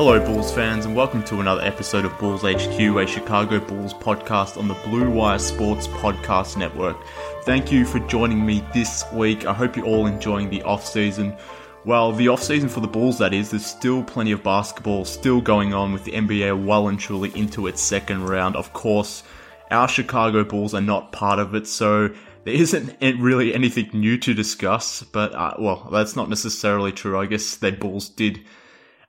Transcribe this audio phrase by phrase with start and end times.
[0.00, 4.56] Hello, Bulls fans, and welcome to another episode of Bulls HQ, a Chicago Bulls podcast
[4.56, 6.96] on the Blue Wire Sports Podcast Network.
[7.42, 9.44] Thank you for joining me this week.
[9.44, 11.36] I hope you're all enjoying the off season.
[11.84, 15.40] Well, the off season for the Bulls, that is, there's still plenty of basketball still
[15.40, 18.54] going on with the NBA well and truly into its second round.
[18.54, 19.24] Of course,
[19.72, 24.32] our Chicago Bulls are not part of it, so there isn't really anything new to
[24.32, 25.02] discuss.
[25.02, 27.18] But, uh, well, that's not necessarily true.
[27.18, 28.44] I guess the Bulls did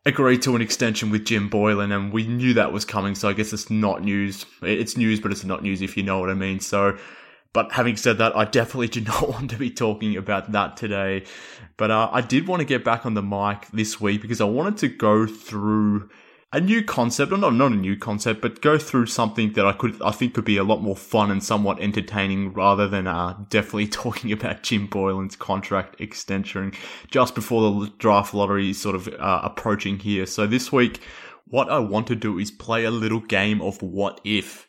[0.06, 3.16] agreed to an extension with Jim Boylen, and we knew that was coming.
[3.16, 4.46] So I guess it's not news.
[4.62, 6.60] It's news, but it's not news if you know what I mean.
[6.60, 6.98] So,
[7.54, 11.26] but having said that, I definitely do not want to be talking about that today.
[11.78, 14.46] But uh, I did want to get back on the mic this week because I
[14.46, 16.10] wanted to go through
[16.52, 19.72] a new concept, or not not a new concept, but go through something that I
[19.72, 23.38] could I think could be a lot more fun and somewhat entertaining rather than uh,
[23.50, 26.74] definitely talking about Jim Boylen's contract extension
[27.12, 30.26] just before the draft lottery is sort of uh, approaching here.
[30.26, 31.02] So this week,
[31.46, 34.68] what I want to do is play a little game of what if.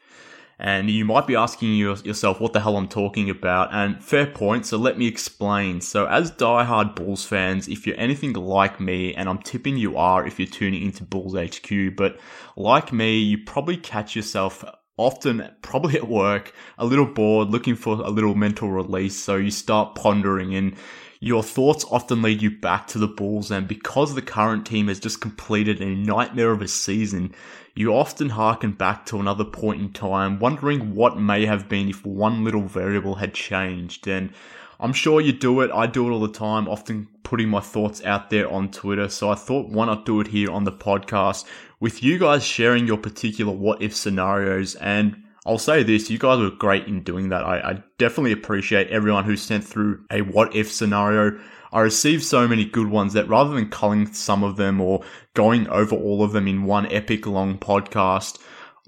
[0.62, 4.66] And you might be asking yourself what the hell I'm talking about, and fair point,
[4.66, 5.80] so let me explain.
[5.80, 10.26] So, as die-hard Bulls fans, if you're anything like me, and I'm tipping you are
[10.26, 12.20] if you're tuning into Bulls HQ, but
[12.56, 14.62] like me, you probably catch yourself
[14.98, 19.50] often, probably at work, a little bored, looking for a little mental release, so you
[19.50, 20.76] start pondering and
[21.20, 25.00] your thoughts often lead you back to the Bulls, and because the current team has
[25.00, 27.34] just completed a nightmare of a season,
[27.74, 32.04] you often harken back to another point in time, wondering what may have been if
[32.04, 34.06] one little variable had changed.
[34.06, 34.32] And
[34.78, 35.70] I'm sure you do it.
[35.70, 39.08] I do it all the time, often putting my thoughts out there on Twitter.
[39.08, 41.44] So I thought, why not do it here on the podcast
[41.80, 46.38] with you guys sharing your particular what if scenarios and I'll say this, you guys
[46.38, 47.42] were great in doing that.
[47.42, 51.40] I, I, definitely appreciate everyone who sent through a what if scenario.
[51.72, 55.02] I received so many good ones that rather than culling some of them or
[55.34, 58.40] going over all of them in one epic long podcast,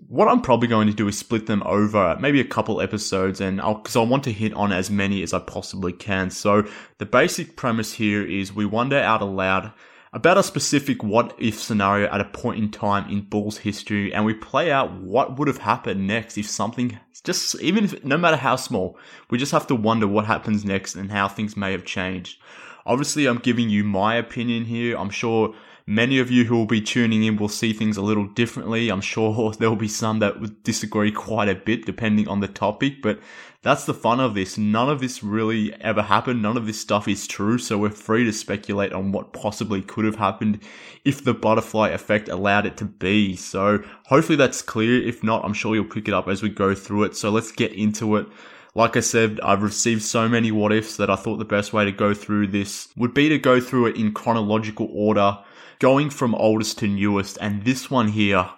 [0.06, 3.60] what I'm probably going to do is split them over maybe a couple episodes and
[3.60, 6.30] I'll, because I want to hit on as many as I possibly can.
[6.30, 6.64] So
[6.98, 9.72] the basic premise here is we wonder out aloud
[10.12, 14.24] about a specific what if scenario at a point in time in Bulls history, and
[14.24, 18.36] we play out what would have happened next if something just even if no matter
[18.36, 18.98] how small,
[19.30, 22.38] we just have to wonder what happens next and how things may have changed.
[22.84, 24.96] Obviously, I'm giving you my opinion here.
[24.96, 25.54] I'm sure
[25.87, 28.88] many of you who will be tuning in will see things a little differently.
[28.88, 32.48] I'm sure there will be some that would disagree quite a bit depending on the
[32.48, 33.19] topic, but
[33.62, 34.59] that's the fun of this.
[34.59, 36.42] None of this really ever happened.
[36.42, 37.59] None of this stuff is true.
[37.59, 40.60] So we're free to speculate on what possibly could have happened
[41.04, 43.37] if the butterfly effect allowed it to be.
[43.37, 45.00] So hopefully that's clear.
[45.00, 47.16] If not, I'm sure you'll pick it up as we go through it.
[47.16, 48.27] So let's get into it.
[48.74, 51.84] Like I said, I've received so many what ifs that I thought the best way
[51.84, 55.39] to go through this would be to go through it in chronological order,
[55.82, 57.36] going from oldest to newest.
[57.40, 58.48] And this one here,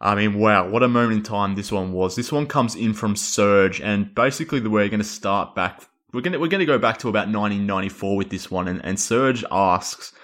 [0.00, 2.16] I mean, wow, what a moment in time this one was.
[2.16, 6.32] This one comes in from Serge, and basically we're going to start back, we're going
[6.32, 9.44] to, we're going to go back to about 1994 with this one, and, and Serge
[9.50, 10.14] asks,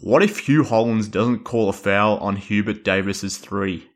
[0.00, 3.88] what if Hugh Hollins doesn't call a foul on Hubert Davis's three?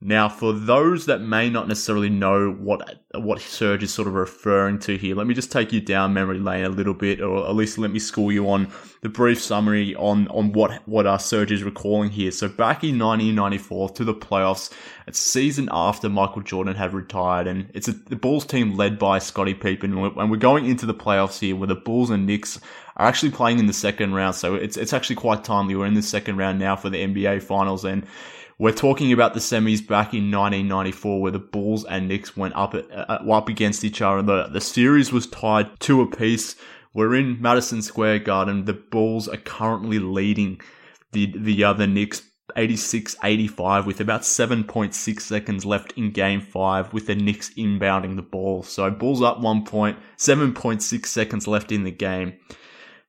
[0.00, 4.78] Now, for those that may not necessarily know what what Serge is sort of referring
[4.80, 7.56] to here, let me just take you down memory lane a little bit, or at
[7.56, 8.70] least let me school you on
[9.02, 12.30] the brief summary on on what what our Serge is recalling here.
[12.30, 14.72] So back in 1994 to the playoffs,
[15.08, 19.18] it's season after Michael Jordan had retired, and it's a, the Bulls team led by
[19.18, 22.60] Scottie Pippen, and we're going into the playoffs here, where the Bulls and Knicks
[22.98, 24.36] are actually playing in the second round.
[24.36, 25.74] So it's it's actually quite timely.
[25.74, 28.06] We're in the second round now for the NBA Finals, and
[28.58, 32.74] we're talking about the semis back in 1994 where the Bulls and Knicks went up
[32.74, 34.22] uh, up against each other.
[34.22, 36.56] The, the series was tied two apiece.
[36.92, 38.64] We're in Madison Square Garden.
[38.64, 40.60] The Bulls are currently leading
[41.12, 42.22] the, the other Knicks
[42.56, 48.62] 86-85 with about 7.6 seconds left in game 5 with the Knicks inbounding the ball.
[48.64, 52.34] So Bulls up 1 point, 7.6 seconds left in the game.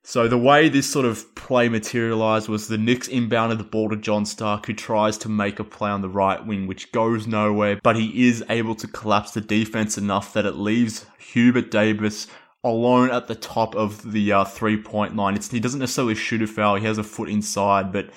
[0.02, 3.96] So the way this sort of play materialized was the Knicks inbounded the ball to
[3.96, 7.78] John Starks, who tries to make a play on the right wing, which goes nowhere,
[7.82, 12.28] but he is able to collapse the defense enough that it leaves Hubert Davis
[12.64, 15.34] alone at the top of the uh, three point line.
[15.34, 18.10] It's, he doesn't necessarily shoot a foul, he has a foot inside, but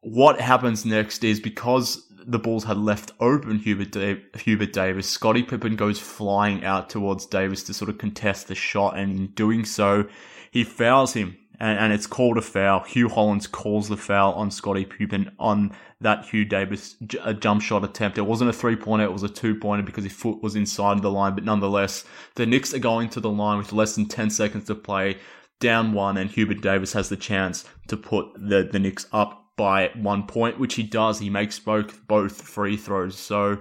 [0.00, 5.44] what happens next is because the Bulls had left open Hubert, da- Hubert Davis, Scottie
[5.44, 9.64] Pippen goes flying out towards Davis to sort of contest the shot, and in doing
[9.64, 10.08] so,
[10.56, 12.80] he fouls him, and, and it's called a foul.
[12.80, 17.84] Hugh Hollins calls the foul on Scottie Pippen on that Hugh Davis j- jump shot
[17.84, 18.16] attempt.
[18.16, 21.02] It wasn't a three pointer, it was a two pointer because his foot was inside
[21.02, 22.06] the line, but nonetheless,
[22.36, 25.18] the Knicks are going to the line with less than 10 seconds to play,
[25.60, 29.90] down one, and Hubert Davis has the chance to put the, the Knicks up by
[29.94, 31.18] one point, which he does.
[31.18, 33.18] He makes both both free throws.
[33.18, 33.60] So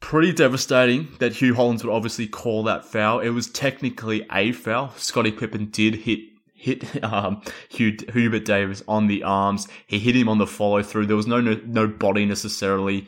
[0.00, 3.20] pretty devastating that Hugh Hollins would obviously call that foul.
[3.20, 4.92] It was technically a foul.
[4.96, 6.20] Scottie Pippen did hit
[6.54, 9.68] hit um, Hugh, Hubert Davis on the arms.
[9.86, 11.06] He hit him on the follow through.
[11.06, 13.06] There was no no, no body necessarily.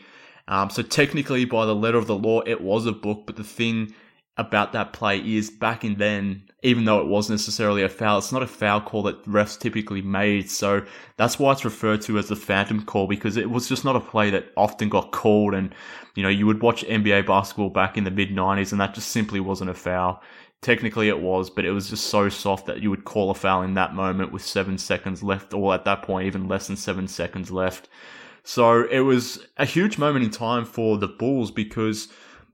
[0.48, 3.24] Um, so technically, by the letter of the law, it was a book.
[3.26, 3.94] But the thing
[4.40, 8.32] about that play is back in then, even though it wasn't necessarily a foul, it's
[8.32, 10.50] not a foul call that refs typically made.
[10.50, 10.84] So
[11.16, 14.00] that's why it's referred to as the phantom call because it was just not a
[14.00, 15.54] play that often got called.
[15.54, 15.74] And,
[16.14, 19.08] you know, you would watch NBA basketball back in the mid 90s and that just
[19.10, 20.22] simply wasn't a foul.
[20.62, 23.62] Technically it was, but it was just so soft that you would call a foul
[23.62, 27.08] in that moment with seven seconds left, or at that point, even less than seven
[27.08, 27.88] seconds left.
[28.42, 32.08] So it was a huge moment in time for the Bulls because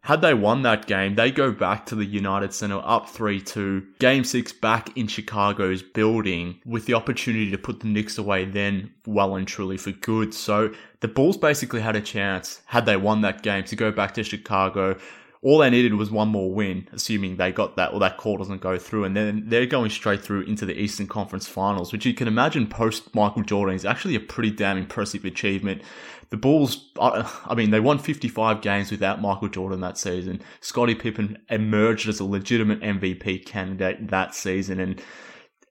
[0.06, 3.84] had they won that game, they go back to the United Center up 3 2.
[3.98, 8.92] Game 6 back in Chicago's building with the opportunity to put the Knicks away then
[9.04, 10.32] well and truly for good.
[10.32, 14.14] So the Bulls basically had a chance, had they won that game, to go back
[14.14, 14.96] to Chicago,
[15.42, 18.60] all they needed was one more win, assuming they got that or that call doesn't
[18.60, 22.14] go through, and then they're going straight through into the Eastern Conference Finals, which you
[22.14, 25.82] can imagine post Michael Jordan is actually a pretty damn impressive achievement.
[26.30, 30.42] The Bulls, I mean, they won 55 games without Michael Jordan that season.
[30.60, 35.00] Scottie Pippen emerged as a legitimate MVP candidate that season, and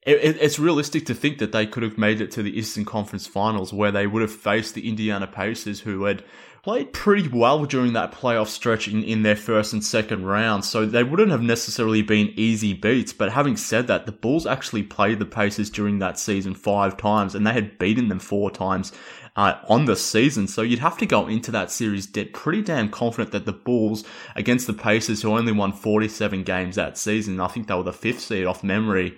[0.05, 3.73] it's realistic to think that they could have made it to the Eastern Conference Finals,
[3.73, 6.23] where they would have faced the Indiana Pacers, who had
[6.61, 10.85] played pretty well during that playoff stretch in, in their first and second rounds, so
[10.85, 13.13] they wouldn't have necessarily been easy beats.
[13.13, 17.33] But having said that, the Bulls actually played the Pacers during that season five times,
[17.33, 18.91] and they had beaten them four times
[19.35, 20.47] uh, on the season.
[20.47, 24.03] So you'd have to go into that series pretty damn confident that the Bulls
[24.35, 27.93] against the Pacers, who only won 47 games that season, I think they were the
[27.93, 29.17] fifth seed off memory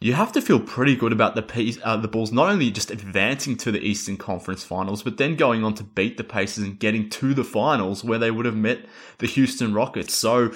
[0.00, 3.56] you have to feel pretty good about the uh, the Bulls not only just advancing
[3.58, 7.08] to the Eastern Conference Finals, but then going on to beat the Pacers and getting
[7.10, 8.84] to the finals where they would have met
[9.18, 10.12] the Houston Rockets.
[10.12, 10.52] So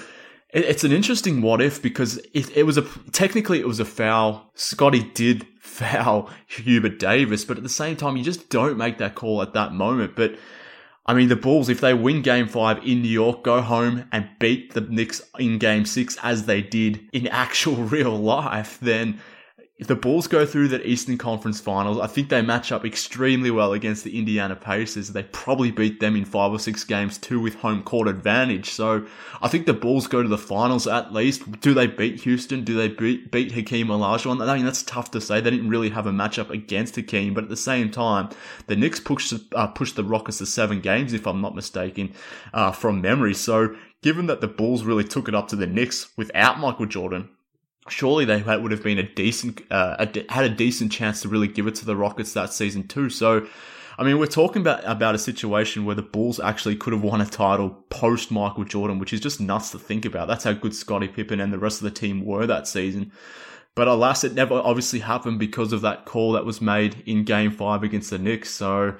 [0.53, 4.51] it's an interesting what if because it, it was a technically it was a foul.
[4.53, 9.15] Scottie did foul Hubert Davis, but at the same time, you just don't make that
[9.15, 10.15] call at that moment.
[10.15, 10.35] But
[11.05, 14.29] I mean, the Bulls, if they win game five in New York, go home and
[14.39, 19.19] beat the Knicks in game six as they did in actual real life, then
[19.81, 23.49] if the Bulls go through that Eastern Conference Finals, I think they match up extremely
[23.49, 25.09] well against the Indiana Pacers.
[25.09, 28.69] They probably beat them in five or six games too with home court advantage.
[28.69, 29.07] So
[29.41, 31.59] I think the Bulls go to the finals at least.
[31.61, 32.63] Do they beat Houston?
[32.63, 34.47] Do they beat, beat Hakeem Olajuwon?
[34.47, 35.41] I mean, that's tough to say.
[35.41, 38.29] They didn't really have a matchup against Hakeem, but at the same time,
[38.67, 42.13] the Knicks pushed, uh, pushed the Rockets to seven games, if I'm not mistaken,
[42.53, 43.33] uh, from memory.
[43.33, 47.29] So given that the Bulls really took it up to the Knicks without Michael Jordan,
[47.89, 51.47] surely they would have been a decent, uh, a, had a decent chance to really
[51.47, 53.09] give it to the Rockets that season too.
[53.09, 53.47] So,
[53.97, 57.21] I mean, we're talking about about a situation where the Bulls actually could have won
[57.21, 60.27] a title post Michael Jordan, which is just nuts to think about.
[60.27, 63.11] That's how good Scottie Pippen and the rest of the team were that season.
[63.75, 67.51] But alas, it never obviously happened because of that call that was made in Game
[67.51, 68.51] Five against the Knicks.
[68.51, 68.95] So.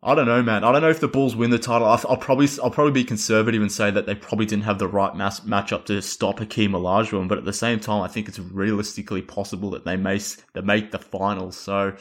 [0.00, 0.62] I don't know, man.
[0.62, 1.88] I don't know if the Bulls win the title.
[1.88, 4.86] I'll, I'll probably I'll probably be conservative and say that they probably didn't have the
[4.86, 7.26] right mass, matchup to stop Hakeem Olajuwon.
[7.26, 10.20] But at the same time, I think it's realistically possible that they may
[10.52, 11.56] they make the finals.
[11.56, 11.96] So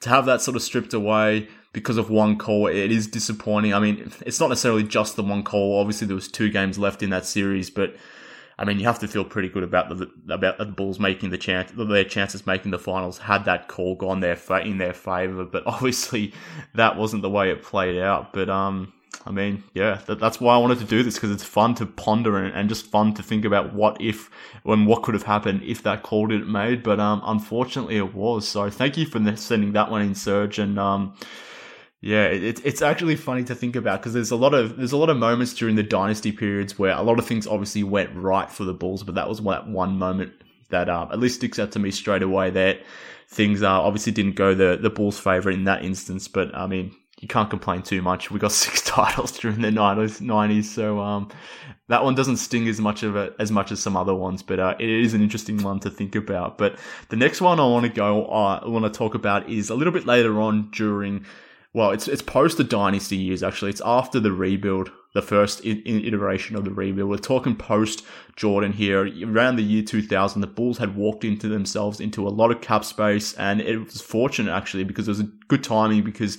[0.00, 3.74] to have that sort of stripped away because of one call, it is disappointing.
[3.74, 5.78] I mean, it's not necessarily just the one call.
[5.78, 7.94] Obviously, there was two games left in that series, but
[8.62, 11.36] I mean, you have to feel pretty good about the about the Bulls making the
[11.36, 15.44] chance their chances making the finals had that call gone their in their favor.
[15.44, 16.32] But obviously,
[16.76, 18.32] that wasn't the way it played out.
[18.32, 18.92] But um,
[19.26, 21.86] I mean, yeah, that, that's why I wanted to do this because it's fun to
[21.86, 24.30] ponder and, and, just fun to think about what if
[24.64, 26.84] and what could have happened if that call didn't made.
[26.84, 28.46] But um, unfortunately, it was.
[28.46, 31.16] So thank you for sending that one in, Serge, and um
[32.02, 34.96] yeah, it, it's actually funny to think about because there's a lot of there's a
[34.96, 38.50] lot of moments during the dynasty periods where a lot of things obviously went right
[38.50, 40.32] for the Bulls, but that was that one moment
[40.70, 42.50] that um, at least sticks out to me straight away.
[42.50, 42.80] That
[43.28, 46.92] things uh, obviously didn't go the the Bulls' favor in that instance, but I mean
[47.20, 48.32] you can't complain too much.
[48.32, 51.28] We got six titles during the nineties, nineties, so um,
[51.86, 54.58] that one doesn't sting as much of it as much as some other ones, but
[54.58, 56.58] uh, it is an interesting one to think about.
[56.58, 56.80] But
[57.10, 59.76] the next one I want to go, uh, I want to talk about is a
[59.76, 61.26] little bit later on during
[61.74, 63.70] well, it's it's post the dynasty years actually.
[63.70, 67.08] It's after the rebuild, the first iteration of the rebuild.
[67.08, 68.04] We're talking post
[68.36, 69.10] Jordan here.
[69.24, 72.84] Around the year 2000, the Bulls had walked into themselves into a lot of cap
[72.84, 76.36] space, and it was fortunate actually because it was a good timing because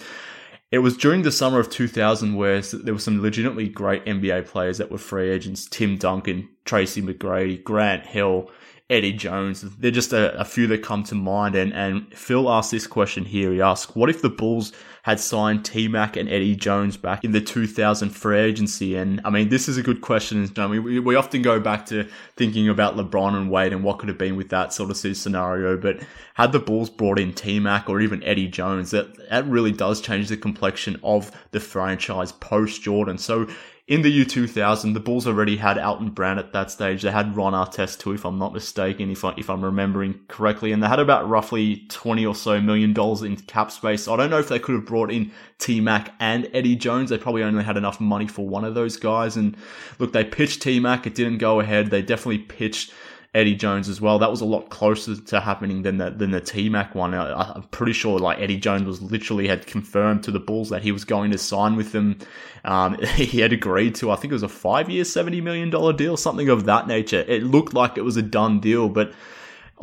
[0.72, 4.78] it was during the summer of 2000 where there were some legitimately great NBA players
[4.78, 8.52] that were free agents: Tim Duncan, Tracy McGrady, Grant Hill.
[8.90, 9.62] Eddie Jones.
[9.62, 11.56] They're just a, a, few that come to mind.
[11.56, 13.52] And, and Phil asked this question here.
[13.52, 14.74] He asked, what if the Bulls
[15.04, 18.96] had signed T Mac and Eddie Jones back in the 2000 free agency.
[18.96, 20.50] And I mean, this is a good question.
[20.58, 22.08] I mean, we, we often go back to
[22.38, 25.76] thinking about LeBron and Wade and what could have been with that sort of scenario.
[25.76, 26.00] But
[26.36, 30.00] had the Bulls brought in T Mac or even Eddie Jones, that, that really does
[30.00, 33.18] change the complexion of the franchise post Jordan.
[33.18, 33.50] So
[33.86, 37.02] in the year 2000, the Bulls already had Elton Brand at that stage.
[37.02, 40.72] They had Ron Artest too, if I'm not mistaken, if, I, if I'm remembering correctly.
[40.72, 44.08] And they had about roughly 20 or so million dollars in cap space.
[44.08, 47.10] I don't know if they could have brought in T Mac and Eddie Jones.
[47.10, 49.36] They probably only had enough money for one of those guys.
[49.36, 49.58] And
[49.98, 51.08] look, they pitched T Mac.
[51.08, 51.90] It didn't go ahead.
[51.90, 52.94] They definitely pitched
[53.34, 54.20] Eddie Jones as well.
[54.20, 57.16] That was a lot closer to happening than the than the T Mac one.
[57.16, 60.84] I, am pretty sure like Eddie Jones was literally had confirmed to the Bulls that
[60.84, 62.20] he was going to sign with them.
[62.64, 65.94] Um, he had agreed to I think it was a five year, seventy million dollar
[65.94, 67.26] deal, something of that nature.
[67.28, 69.12] It looked like it was a done deal, but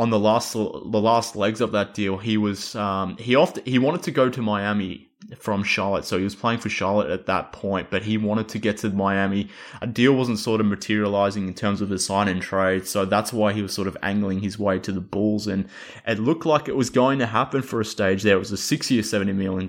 [0.01, 3.79] on the last the last legs of that deal, he was um, he often he
[3.79, 6.07] wanted to go to Miami from Charlotte.
[6.07, 8.89] So he was playing for Charlotte at that point, but he wanted to get to
[8.89, 9.51] Miami.
[9.83, 12.87] A deal wasn't sort of materializing in terms of a sign and trade.
[12.87, 15.47] So that's why he was sort of angling his way to the Bulls.
[15.47, 15.69] And
[16.07, 18.37] it looked like it was going to happen for a stage there.
[18.37, 19.69] It was a six year, $70 million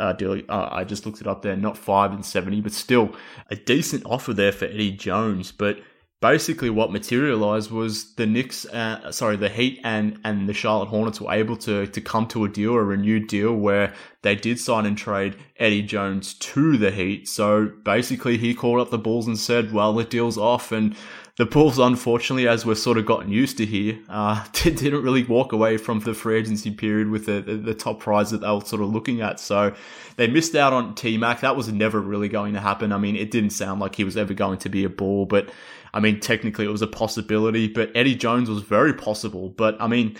[0.00, 0.42] uh, deal.
[0.48, 3.14] Uh, I just looked it up there, not five and 70, but still
[3.48, 5.52] a decent offer there for Eddie Jones.
[5.52, 5.78] But
[6.20, 11.20] basically what materialized was the Knicks, uh, sorry, the Heat and, and the Charlotte Hornets
[11.20, 14.84] were able to, to come to a deal, a renewed deal where they did sign
[14.84, 17.28] and trade Eddie Jones to the Heat.
[17.28, 20.72] So basically he called up the Bulls and said, well, the deal's off.
[20.72, 20.96] And
[21.38, 25.52] the Bulls, unfortunately, as we've sort of gotten used to here, uh, didn't really walk
[25.52, 28.60] away from the free agency period with the, the, the, top prize that they were
[28.60, 29.38] sort of looking at.
[29.38, 29.72] So
[30.16, 31.42] they missed out on T Mac.
[31.42, 32.92] That was never really going to happen.
[32.92, 35.48] I mean, it didn't sound like he was ever going to be a Bull, but
[35.92, 39.50] I mean, technically it was a possibility, but Eddie Jones was very possible.
[39.50, 40.16] But I mean,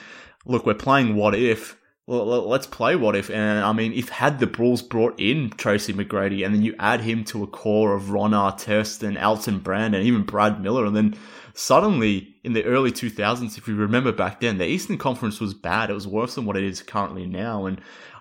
[0.47, 1.77] look, we're playing what if.
[2.07, 3.29] Let's play what if.
[3.29, 7.03] And I mean, if had the Bulls brought in Tracy McGrady and then you add
[7.03, 10.97] him to a core of Ron Artest and Elton Brand and even Brad Miller, and
[10.97, 11.15] then
[11.53, 15.91] suddenly in the early 2000s, if you remember back then, the Eastern Conference was bad.
[15.91, 17.67] It was worse than what it is currently now.
[17.67, 17.79] And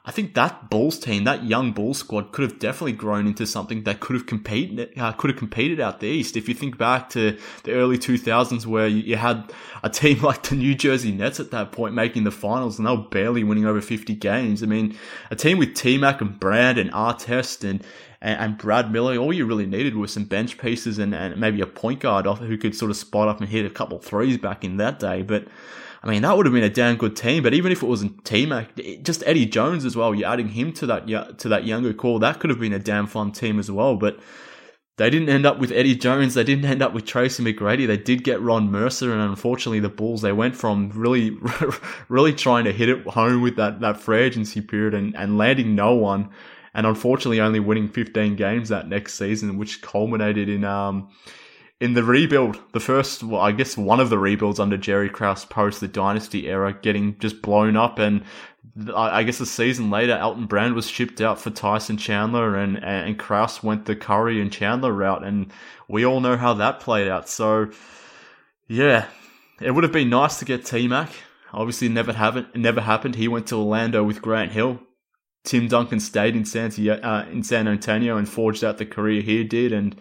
[0.07, 3.83] I think that Bulls team, that young Bulls squad, could have definitely grown into something
[3.83, 6.37] that could have competed, uh, could have competed out the East.
[6.37, 9.51] If you think back to the early 2000s, where you had
[9.83, 12.91] a team like the New Jersey Nets at that point making the finals, and they
[12.91, 14.63] were barely winning over 50 games.
[14.63, 14.97] I mean,
[15.29, 17.83] a team with T Mac and Brand and Artest and
[18.19, 21.67] and, Brad Miller, all you really needed was some bench pieces and, and maybe a
[21.67, 24.63] point guard off who could sort of spot up and hit a couple threes back
[24.63, 25.21] in that day.
[25.21, 25.47] But
[26.07, 27.43] I mean, that would have been a damn good team.
[27.43, 28.69] But even if it wasn't T Mac,
[29.03, 32.39] just Eddie Jones as well, you're adding him to that to that younger core, that
[32.39, 33.97] could have been a damn fun team as well.
[33.97, 34.17] But
[34.95, 36.33] they didn't end up with Eddie Jones.
[36.33, 37.85] They didn't end up with Tracy McGrady.
[37.85, 41.37] They did get Ron Mercer, and unfortunately, the Bulls they went from really,
[42.09, 45.75] really trying to hit it home with that that free agency period and, and landing
[45.75, 46.29] no one,
[46.73, 51.09] and unfortunately only winning 15 games that next season, which culminated in um
[51.79, 55.45] in the rebuild, the first, well, I guess one of the rebuilds under Jerry Krause
[55.45, 58.23] post the dynasty era, getting just blown up, and
[58.95, 63.17] I guess a season later, Elton Brand was shipped out for Tyson Chandler, and and
[63.17, 65.51] Krause went the Curry and Chandler route, and
[65.87, 67.29] we all know how that played out.
[67.29, 67.71] So,
[68.67, 69.07] yeah,
[69.61, 71.09] it would have been nice to get T Mac.
[71.53, 72.47] Obviously, never happened.
[72.53, 73.15] Never happened.
[73.15, 74.79] He went to Orlando with Grant Hill.
[75.43, 79.43] Tim Duncan stayed in San, uh, in San Antonio and forged out the career he
[79.43, 79.95] did, and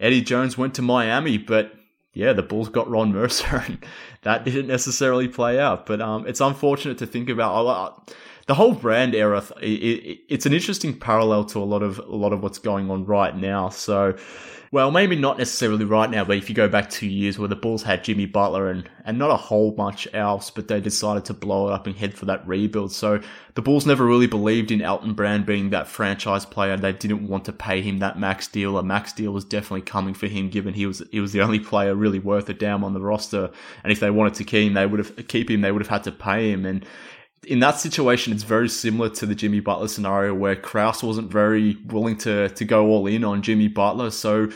[0.00, 1.38] Eddie Jones went to Miami.
[1.38, 1.72] But
[2.12, 3.84] yeah, the Bulls got Ron Mercer, and
[4.22, 5.86] that didn't necessarily play out.
[5.86, 8.12] But um, it's unfortunate to think about.
[8.48, 12.16] The whole brand era, it, it, it's an interesting parallel to a lot of a
[12.16, 13.68] lot of what's going on right now.
[13.68, 14.16] So
[14.70, 17.56] well, maybe not necessarily right now, but if you go back two years where the
[17.56, 21.34] Bulls had Jimmy Butler and, and not a whole much else, but they decided to
[21.34, 22.92] blow it up and head for that rebuild.
[22.92, 23.20] So
[23.54, 26.76] the Bulls never really believed in Elton Brand being that franchise player.
[26.76, 28.76] They didn't want to pay him that max deal.
[28.76, 31.60] A max deal was definitely coming for him given he was, he was the only
[31.60, 33.50] player really worth a damn on the roster.
[33.82, 35.88] And if they wanted to keep him, they would have, keep him, they would have
[35.88, 36.66] had to pay him.
[36.66, 36.84] And
[37.46, 41.76] in that situation, it's very similar to the Jimmy Butler scenario where Krause wasn't very
[41.86, 44.10] willing to to go all in on Jimmy Butler.
[44.10, 44.50] So,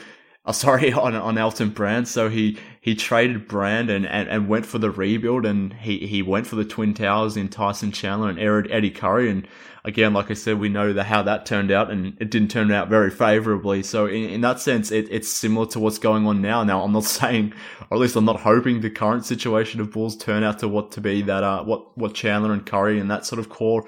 [0.44, 2.08] uh, sorry, on on Elton Brand.
[2.08, 6.20] So he he traded Brand and, and, and went for the rebuild, and he, he
[6.20, 9.30] went for the Twin Towers in Tyson Chandler and Eddie Curry.
[9.30, 9.46] And
[9.84, 12.70] again, like I said, we know the, how that turned out, and it didn't turn
[12.70, 13.82] out very favorably.
[13.82, 16.62] So in, in that sense, it, it's similar to what's going on now.
[16.64, 17.52] Now, I'm not saying,
[17.90, 20.92] or at least I'm not hoping, the current situation of Bulls turn out to what
[20.92, 23.84] to be that uh what what Chandler and Curry and that sort of core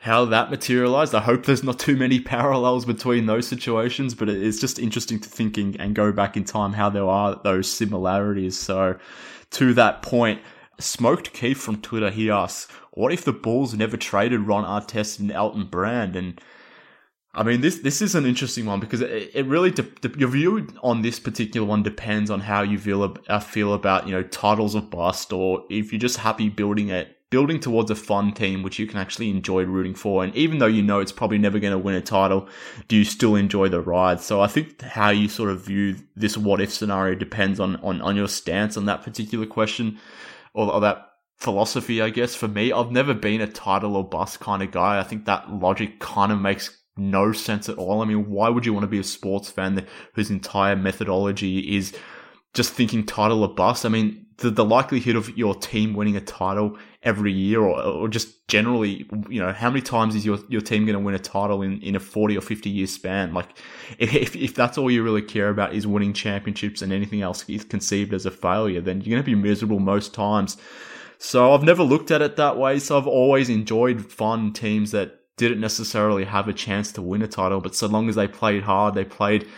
[0.00, 1.14] how that materialized.
[1.14, 5.28] I hope there's not too many parallels between those situations, but it's just interesting to
[5.28, 8.56] thinking and go back in time how there are those similarities.
[8.56, 8.96] So
[9.52, 10.40] to that point,
[10.80, 15.30] Smoked Keith from Twitter, he asks, what if the Bulls never traded Ron Artest and
[15.32, 16.16] Elton Brand?
[16.16, 16.40] And
[17.34, 20.28] I mean, this this is an interesting one because it, it really de- de- your
[20.28, 24.22] view on this particular one depends on how you feel uh, feel about you know
[24.24, 28.62] titles of bust or if you're just happy building it building towards a fun team
[28.62, 30.24] which you can actually enjoy rooting for.
[30.24, 32.48] And even though you know it's probably never going to win a title,
[32.88, 34.20] do you still enjoy the ride?
[34.20, 38.00] So I think how you sort of view this what if scenario depends on, on,
[38.00, 39.98] on your stance on that particular question
[40.58, 42.34] or, or that philosophy, I guess.
[42.34, 44.98] For me, I've never been a title or bust kind of guy.
[44.98, 48.02] I think that logic kind of makes no sense at all.
[48.02, 51.76] I mean, why would you want to be a sports fan that, whose entire methodology
[51.76, 51.96] is
[52.58, 53.86] just thinking title or bust?
[53.86, 58.08] I mean, the, the likelihood of your team winning a title every year or, or
[58.08, 61.18] just generally, you know, how many times is your, your team going to win a
[61.18, 63.32] title in, in a 40 or 50 year span?
[63.32, 63.48] Like,
[63.98, 67.64] if, if that's all you really care about is winning championships and anything else is
[67.64, 70.56] conceived as a failure, then you're going to be miserable most times.
[71.18, 72.78] So I've never looked at it that way.
[72.78, 77.28] So I've always enjoyed fun teams that didn't necessarily have a chance to win a
[77.28, 79.48] title, but so long as they played hard, they played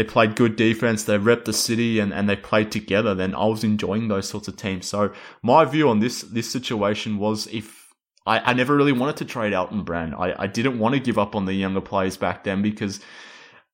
[0.00, 3.44] they played good defense, they repped the city and, and they played together, then I
[3.44, 4.86] was enjoying those sorts of teams.
[4.86, 7.92] So my view on this this situation was if
[8.24, 10.14] I, I never really wanted to trade Elton Brand.
[10.14, 13.00] I, I didn't want to give up on the younger players back then because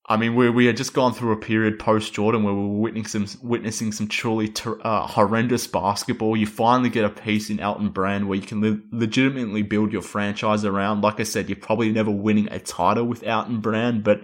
[0.09, 2.81] I mean, we, we had just gone through a period post Jordan where we were
[2.81, 6.37] witnessing some, witnessing some truly ter- uh, horrendous basketball.
[6.37, 10.03] You finally get a piece in Elton Brand where you can le- legitimately build your
[10.03, 11.03] franchise around.
[11.03, 14.23] Like I said, you're probably never winning a title with Elton Brand, but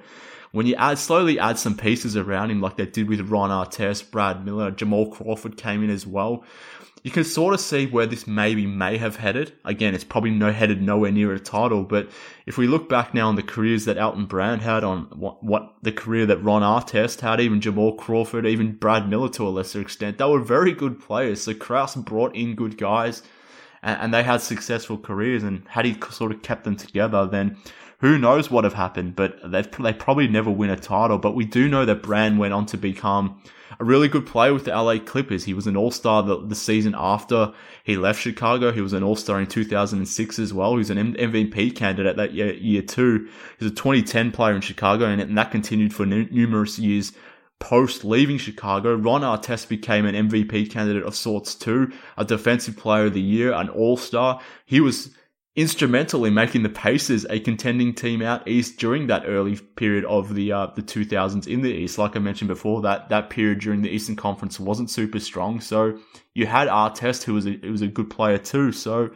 [0.52, 4.10] when you add slowly add some pieces around him, like they did with Ron Artest,
[4.10, 6.44] Brad Miller, Jamal Crawford came in as well.
[7.02, 9.52] You can sort of see where this maybe may have headed.
[9.64, 12.08] Again, it's probably no headed nowhere near a title, but
[12.46, 15.74] if we look back now on the careers that Elton Brand had, on what, what
[15.82, 19.80] the career that Ron Artest had, even Jamal Crawford, even Brad Miller to a lesser
[19.80, 21.42] extent, they were very good players.
[21.42, 23.22] So Krause brought in good guys
[23.82, 25.42] and, and they had successful careers.
[25.42, 27.56] And had he sort of kept them together, then
[27.98, 31.18] who knows what have happened, but they they probably never win a title.
[31.18, 33.40] But we do know that Brand went on to become
[33.78, 35.44] a really good player with the LA Clippers.
[35.44, 37.52] He was an All Star the, the, season after
[37.84, 38.72] he left Chicago.
[38.72, 40.72] He was an All Star in 2006 as well.
[40.72, 43.28] He was an MVP candidate that year, year too.
[43.58, 47.12] He was a 2010 player in Chicago, and, and that continued for n- numerous years
[47.62, 53.06] post leaving Chicago, Ron Artest became an MVP candidate of sorts too, a defensive player
[53.06, 54.40] of the year, an all-star.
[54.66, 55.10] He was
[55.54, 60.34] instrumental in making the Pacers a contending team out east during that early period of
[60.34, 61.98] the uh, the 2000s in the East.
[61.98, 65.60] Like I mentioned before, that that period during the Eastern Conference wasn't super strong.
[65.60, 65.98] So
[66.34, 68.72] you had Artest, who was a, who was a good player too.
[68.72, 69.10] So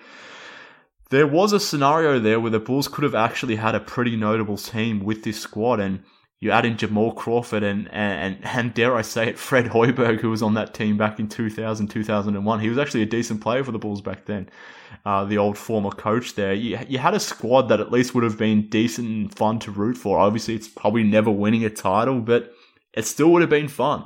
[1.11, 4.57] there was a scenario there where the Bulls could have actually had a pretty notable
[4.57, 6.05] team with this squad and
[6.39, 10.31] you add in Jamal Crawford and, and, and dare I say it, Fred Hoiberg, who
[10.31, 12.61] was on that team back in 2000, 2001.
[12.61, 14.51] He was actually a decent player for the Bulls back then,
[15.07, 16.53] uh, the old former coach there.
[16.53, 19.71] You, you had a squad that at least would have been decent and fun to
[19.71, 20.19] root for.
[20.19, 22.53] Obviously, it's probably never winning a title, but
[22.93, 24.05] it still would have been fun.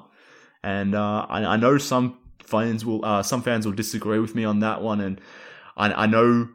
[0.62, 4.44] And uh, I, I, know some fans will uh, some fans will disagree with me
[4.44, 5.20] on that one, and
[5.76, 6.50] I, I know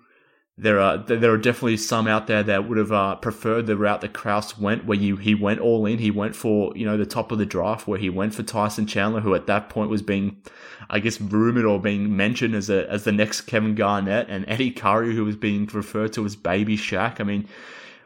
[0.57, 3.99] there are there are definitely some out there that would have uh, preferred the route
[4.01, 5.97] that Krause went, where you he went all in.
[5.97, 8.87] He went for you know the top of the draft, where he went for Tyson
[8.87, 10.37] Chandler, who at that point was being,
[10.89, 14.71] I guess, rumored or being mentioned as a as the next Kevin Garnett, and Eddie
[14.71, 17.19] Curry, who was being referred to as Baby Shaq.
[17.19, 17.49] I mean,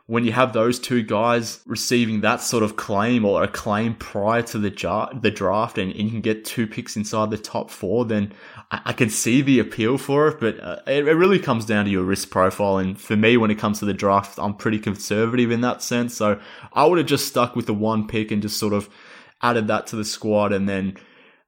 [0.09, 4.41] when you have those two guys receiving that sort of claim or a claim prior
[4.41, 8.03] to the, jar- the draft and, you can get two picks inside the top four,
[8.05, 8.33] then
[8.71, 11.85] I, I can see the appeal for it, but uh, it, it, really comes down
[11.85, 12.79] to your risk profile.
[12.79, 16.17] And for me, when it comes to the draft, I'm pretty conservative in that sense.
[16.17, 16.39] So
[16.73, 18.89] I would have just stuck with the one pick and just sort of
[19.43, 20.97] added that to the squad and then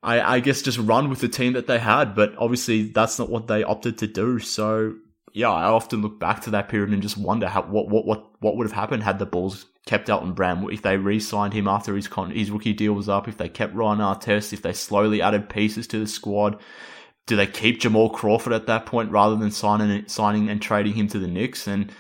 [0.04, 2.14] I, I guess just run with the team that they had.
[2.14, 4.38] But obviously that's not what they opted to do.
[4.38, 4.98] So
[5.34, 8.42] yeah, I often look back to that period and just wonder how what what what
[8.42, 11.96] what would have happened had the Bulls kept Elton Brand if they re-signed him after
[11.96, 15.22] his con- his rookie deal was up, if they kept Ryan Artest, if they slowly
[15.22, 16.60] added pieces to the squad.
[17.28, 21.08] Do they keep Jamal Crawford at that point rather than signing signing and trading him
[21.10, 21.68] to the Knicks?
[21.68, 21.92] And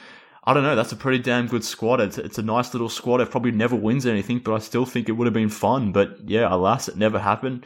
[0.44, 0.76] I don't know.
[0.76, 2.02] That's a pretty damn good squad.
[2.02, 3.22] It's, it's a nice little squad.
[3.22, 5.92] It probably never wins anything, but I still think it would have been fun.
[5.92, 7.66] But yeah, alas, it never happened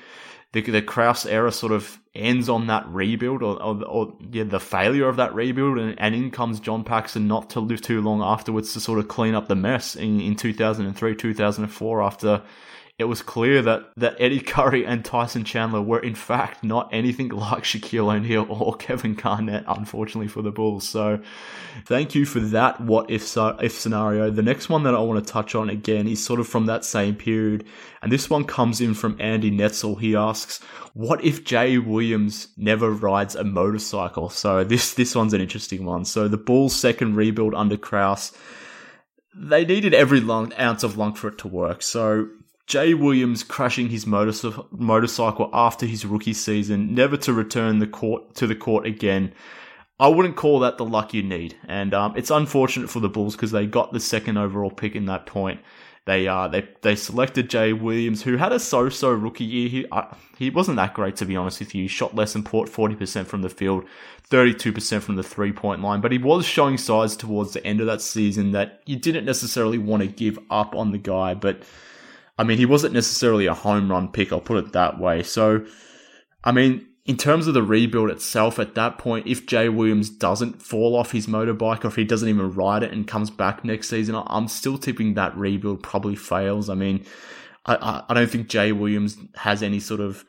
[0.56, 4.60] the, the Krause era sort of ends on that rebuild or, or, or yeah, the
[4.60, 8.22] failure of that rebuild, and, and, in comes John Paxson not to live too long
[8.22, 12.42] afterwards to sort of clean up the mess in, in 2003, 2004 after
[12.98, 17.28] it was clear that, that Eddie Curry and Tyson Chandler were in fact not anything
[17.30, 20.88] like Shaquille O'Neal or Kevin Garnett, unfortunately for the Bulls.
[20.88, 21.20] So
[21.86, 24.30] thank you for that what if if scenario.
[24.32, 26.86] The next one that I want to touch on again is sort of from that
[26.86, 27.66] same period.
[28.02, 30.00] And this one comes in from Andy Netzel.
[30.00, 30.62] He asks,
[30.94, 34.30] what if Jay Williams never rides a motorcycle?
[34.30, 36.06] So this, this one's an interesting one.
[36.06, 38.32] So the Bulls second rebuild under Krause
[39.38, 40.22] they needed every
[40.58, 41.82] ounce of lung for it to work.
[41.82, 42.30] So
[42.68, 48.48] Jay Williams crashing his motorcycle after his rookie season, never to return the court to
[48.48, 49.34] the court again.
[50.00, 53.36] I wouldn't call that the luck you need, and um, it's unfortunate for the Bulls
[53.36, 55.62] because they got the second overall pick in that point.
[56.06, 59.70] They uh they they selected Jay Williams, who had a so-so rookie year.
[59.70, 60.04] He uh,
[60.38, 61.84] he wasn't that great to be honest with you.
[61.84, 63.86] He shot less than forty percent from the field,
[64.24, 67.88] thirty-two percent from the three-point line, but he was showing signs towards the end of
[67.88, 71.64] that season that you didn't necessarily want to give up on the guy, but
[72.38, 75.24] I mean, he wasn't necessarily a home run pick, I'll put it that way.
[75.24, 75.66] So,
[76.44, 80.62] I mean, in terms of the rebuild itself, at that point, if Jay Williams doesn't
[80.62, 83.90] fall off his motorbike or if he doesn't even ride it and comes back next
[83.90, 86.70] season, I'm still tipping that rebuild probably fails.
[86.70, 87.06] I mean,
[87.66, 90.26] I, I don't think Jay Williams has any sort of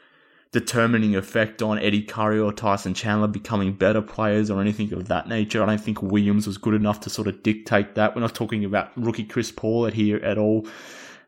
[0.52, 5.28] determining effect on Eddie Curry or Tyson Chandler becoming better players or anything of that
[5.28, 5.62] nature.
[5.62, 8.14] I don't think Williams was good enough to sort of dictate that.
[8.14, 10.66] We're not talking about rookie Chris Paul here at all.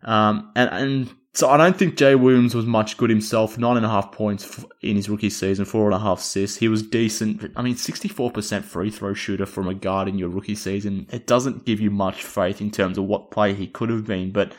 [0.02, 3.58] Um, and, and so I don't think Jay Williams was much good himself.
[3.58, 6.56] Nine and a half points in his rookie season, four and a half assists.
[6.56, 7.52] He was decent.
[7.54, 11.06] I mean, 64% free throw shooter from a guard in your rookie season.
[11.12, 14.32] It doesn't give you much faith in terms of what player he could have been.
[14.32, 14.52] But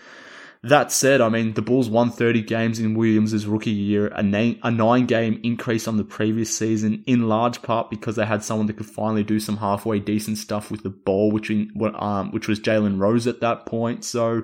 [0.64, 5.06] that said, I mean, the Bulls won 30 games in Williams' rookie year, a, nine,
[5.06, 8.86] game increase on the previous season, in large part because they had someone that could
[8.86, 13.00] finally do some halfway decent stuff with the ball, which, in, um, which was Jalen
[13.00, 14.04] Rose at that point.
[14.04, 14.44] So,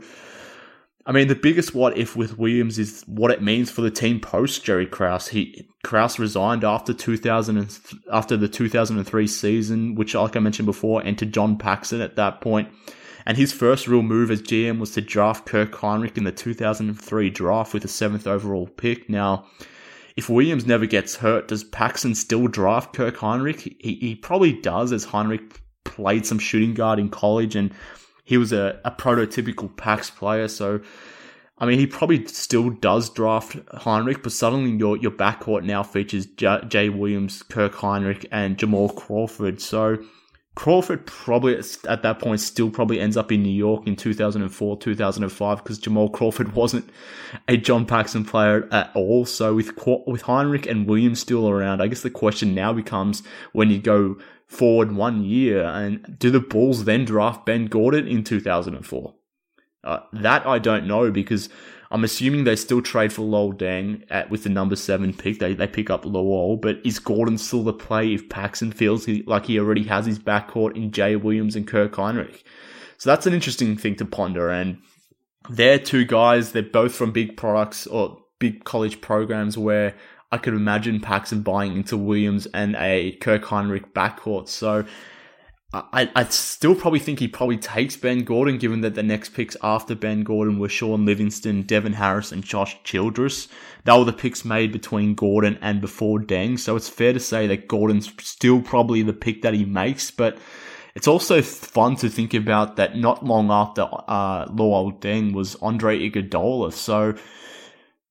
[1.07, 4.19] I mean, the biggest what if with Williams is what it means for the team
[4.19, 5.27] post Jerry Krause.
[5.27, 7.79] He Krause resigned after 2000
[8.11, 12.69] after the 2003 season, which, like I mentioned before, entered John Paxson at that point.
[13.27, 17.29] And his first real move as GM was to draft Kirk Hinrich in the 2003
[17.29, 19.09] draft with the seventh overall pick.
[19.09, 19.45] Now,
[20.15, 23.61] if Williams never gets hurt, does Paxson still draft Kirk Hinrich?
[23.61, 27.73] He, he probably does, as Hinrich played some shooting guard in college and
[28.25, 30.49] he was a, a prototypical Pax player.
[30.49, 30.81] So,
[31.59, 36.25] I mean, he probably still does draft Hinrich, but suddenly your your backcourt now features
[36.25, 39.61] J- Jay Williams, Kirk Hinrich, and Jamal Crawford.
[39.61, 40.03] So
[40.55, 41.57] Crawford probably
[41.87, 46.09] at that point still probably ends up in New York in 2004, 2005 because Jamal
[46.09, 46.89] Crawford wasn't
[47.47, 49.25] a John Paxson player at all.
[49.25, 53.69] So with with Hinrich and Williams still around, I guess the question now becomes when
[53.69, 55.63] you go forward one year.
[55.63, 59.13] And do the Bulls then draft Ben Gordon in 2004?
[59.83, 61.49] Uh, that I don't know because
[61.91, 65.39] I'm assuming they still trade for Luol Deng at, with the number seven pick.
[65.39, 69.23] They, they pick up Luol, but is Gordon still the play if Paxson feels he,
[69.23, 72.43] like he already has his backcourt in Jay Williams and Kirk Hinrich?
[72.97, 74.49] So that's an interesting thing to ponder.
[74.49, 74.79] And
[75.49, 79.95] they're two guys, they're both from big products or big college programs where
[80.35, 84.49] I could imagine Paxson buying into Williams and a Kirk Hinrich backcourt.
[84.49, 84.83] So
[85.73, 89.55] I, I still probably think he probably takes Ben Gordon, given that the next picks
[89.63, 93.47] after Ben Gordon were Shaun Livingston, Devin Harris, and Josh Childress.
[93.85, 97.47] They were the picks made between Gordon and before Deng, so it's fair to say
[97.47, 100.37] that Gordon's still probably the pick that he makes, but
[100.95, 106.73] it's also fun to think about that not long after uh, Deng was Andre Iguodala,
[106.73, 107.15] so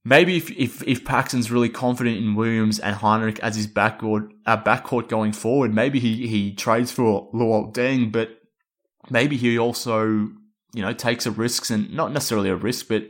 [0.04, 4.62] maybe if, if, if Paxson's really confident in Williams and Hinrich as his backcourt, uh,
[4.62, 8.30] backcourt going forward, maybe he, he trades for Luol Deng, but
[9.10, 10.06] maybe he also,
[10.74, 13.04] you know, takes a risk and not necessarily a risk, but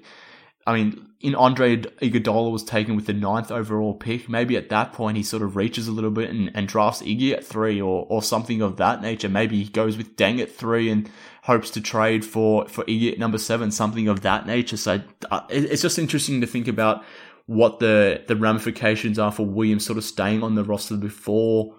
[0.66, 4.28] I mean, in Andre Iguodala was taken with the ninth overall pick.
[4.28, 7.32] Maybe at that point he sort of reaches a little bit and, and drafts Iggy
[7.32, 9.30] at three or, or something of that nature.
[9.30, 11.08] Maybe he goes with Deng at three and
[11.44, 14.76] hopes to trade for, for Iggy at number seven, something of that nature.
[14.76, 17.02] So uh, it's just interesting to think about
[17.46, 21.74] what the, the ramifications are for Williams sort of staying on the roster before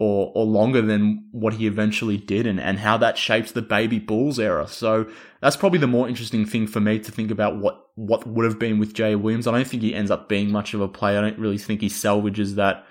[0.00, 3.98] or, or longer than what he eventually did and, and how that shapes the baby
[3.98, 4.66] Bulls era.
[4.66, 5.06] So
[5.42, 8.58] that's probably the more interesting thing for me to think about what, what would have
[8.58, 9.46] been with Jay Williams.
[9.46, 11.18] I don't think he ends up being much of a player.
[11.18, 12.86] I don't really think he salvages that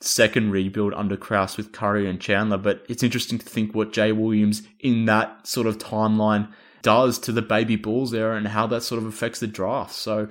[0.00, 4.12] second rebuild under Krause with Curry and Chandler, but it's interesting to think what Jay
[4.12, 8.82] Williams in that sort of timeline does to the baby Bulls era and how that
[8.82, 9.94] sort of affects the draft.
[9.94, 10.28] So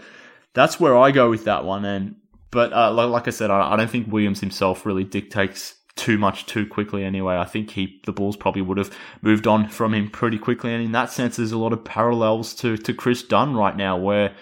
[0.54, 1.84] that's where I go with that one.
[1.84, 2.16] And,
[2.52, 6.18] but, uh, like, like I said, I, I don't think Williams himself really dictates too
[6.18, 7.36] much too quickly anyway.
[7.36, 10.74] I think he the Bulls probably would have moved on from him pretty quickly.
[10.74, 13.98] And in that sense, there's a lot of parallels to to Kris Dunn right now,
[13.98, 14.34] where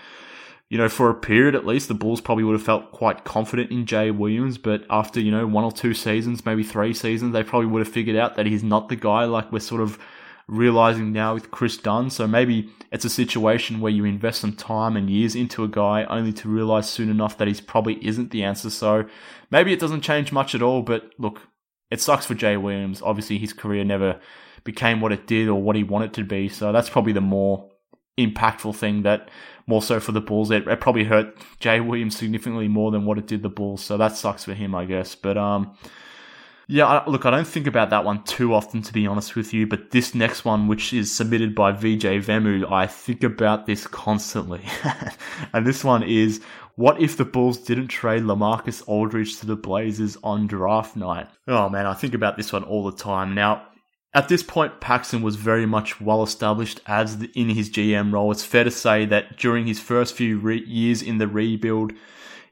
[0.69, 3.71] you know for a period at least the Bulls probably would have felt quite confident
[3.71, 7.43] in Jay Williams, but after you know one or two seasons, maybe three seasons, they
[7.43, 9.25] probably would have figured out that he's not the guy.
[9.25, 9.97] Like we're sort of
[10.47, 12.09] realizing now with Kris Dunn.
[12.09, 16.05] So maybe it's a situation where you invest some time and years into a guy
[16.05, 18.69] only to realize soon enough that he's probably isn't the answer.
[18.69, 19.05] So
[19.51, 21.41] maybe it doesn't change much at all, but look,
[21.91, 23.01] it sucks for Jay Williams.
[23.01, 24.19] Obviously, his career never
[24.63, 26.49] became what it did or what he wanted to be.
[26.49, 27.69] So that's probably the more
[28.17, 29.29] impactful thing that
[29.67, 30.49] more so for the Bulls.
[30.49, 33.83] It, it probably hurt Jay Williams significantly more than what it did the Bulls.
[33.83, 35.13] So that sucks for him, I guess.
[35.13, 35.77] But, um,
[36.67, 39.53] yeah, I, look, I don't think about that one too often, to be honest with
[39.53, 39.65] you.
[39.65, 44.61] But this next one, which is submitted by VJ Vemu, I think about this constantly.
[45.53, 46.41] and this one is
[46.75, 51.27] what if the Bulls didn't trade LaMarcus Aldridge to the Blazers on draft night?
[51.47, 53.33] Oh man, I think about this one all the time.
[53.33, 53.65] Now,
[54.13, 58.31] at this point, Paxson was very much well established as the, in his GM role.
[58.31, 61.93] It's fair to say that during his first few re- years in the rebuild,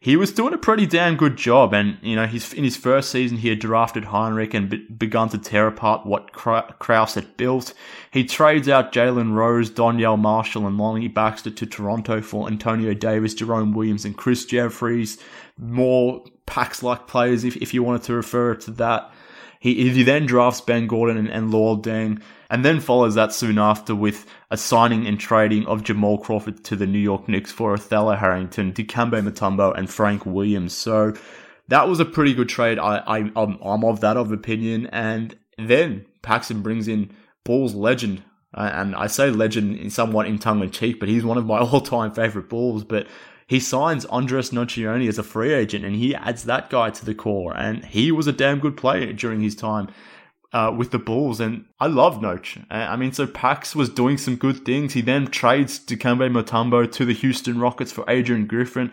[0.06, 1.74] he was doing a pretty damn good job.
[1.74, 5.30] And, you know, he's, in his first season, he had drafted Hinrich and be- begun
[5.30, 7.74] to tear apart what Krause had built.
[8.12, 13.34] He trades out Jalen Rose, Donyell Marshall, and Lonnie Baxter to Toronto for Antonio Davis,
[13.34, 15.18] Jerome Williams, and Chris Jefferies.
[15.58, 19.12] More Pax like players, if, if you wanted to refer to that.
[19.65, 23.58] He, he then drafts Ben Gordon and, and Luol Deng and then follows that soon
[23.58, 27.75] after with a signing and trading of Jamal Crawford to the New York Knicks for
[27.75, 30.73] Othella Harrington, Dikembe Mutombo, and Frank Williams.
[30.73, 31.15] So
[31.69, 32.78] that was a pretty good trade.
[32.78, 34.86] I, I I'm, I'm of that of opinion.
[34.91, 37.10] And then Paxson brings in
[37.43, 38.21] Bulls legend,
[38.54, 41.58] uh, and I say legend somewhat in tongue in cheek, but he's one of my
[41.62, 42.84] all time favorite Bulls.
[42.84, 43.08] But
[43.48, 47.16] he signs Andres Nocioni as a free agent, and he adds that guy to the
[47.16, 47.56] core.
[47.56, 49.90] And he was a damn good player during his time
[50.52, 52.66] uh, with the Bulls, and I love Noach.
[52.70, 54.94] I mean, so Pax was doing some good things.
[54.94, 58.92] He then trades Dikembe Mutombo to the Houston Rockets for Adrian Griffin,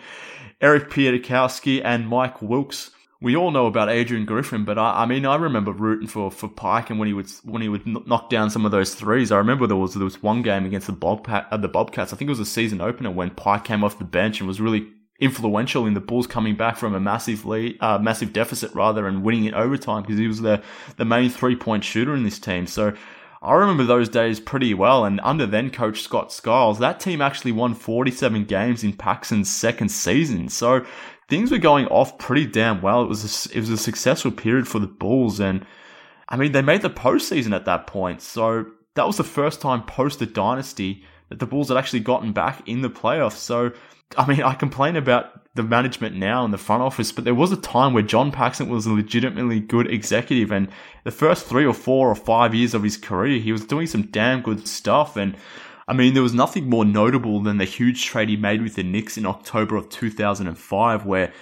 [0.60, 2.91] Eric Piatkowski, and Mike Wilks.
[3.22, 6.48] We all know about Adrian Griffin, but I, I, mean, I remember rooting for, for
[6.48, 9.30] Pike and when he would when he would knock down some of those threes.
[9.30, 12.12] I remember there was there was one game against the Bobcat, uh, the Bobcats.
[12.12, 14.60] I think it was a season opener when Pike came off the bench and was
[14.60, 14.88] really
[15.20, 19.22] influential in the Bulls coming back from a massive lead, uh, massive deficit rather, and
[19.22, 20.60] winning in overtime because he was the
[20.96, 22.66] the main three point shooter in this team.
[22.66, 22.92] So
[23.42, 25.04] I remember those days pretty well.
[25.04, 29.88] And under then coach Scott Skiles, that team actually won 47 games in Paxson's second
[29.88, 30.48] season.
[30.48, 30.86] So
[31.32, 33.02] things were going off pretty damn well.
[33.02, 35.64] It was a, it was a successful period for the Bulls, and
[36.28, 38.20] I mean they made the postseason at that point.
[38.20, 38.66] So
[38.96, 42.68] that was the first time post the dynasty that the Bulls had actually gotten back
[42.68, 43.38] in the playoffs.
[43.38, 43.72] So
[44.18, 47.50] I mean, I complain about the management now in the front office, but there was
[47.50, 50.68] a time where John Paxson was a legitimately good executive, and
[51.04, 54.02] the first three or four or five years of his career, he was doing some
[54.02, 55.16] damn good stuff.
[55.16, 55.38] And
[55.88, 58.82] I mean, there was nothing more notable than the huge trade he made with the
[58.82, 61.32] Knicks in October of 2005, where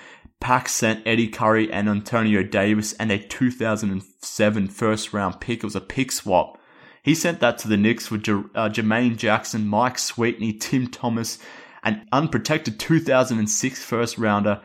[0.41, 5.59] Pax sent Eddie Curry and Antonio Davis and a 2007 first round pick.
[5.59, 6.59] It was a pick swap.
[7.03, 11.39] He sent that to the Knicks with J- uh, Jermaine Jackson, Mike Sweetney, Tim Thomas,
[11.83, 14.61] an unprotected 2006 first rounder,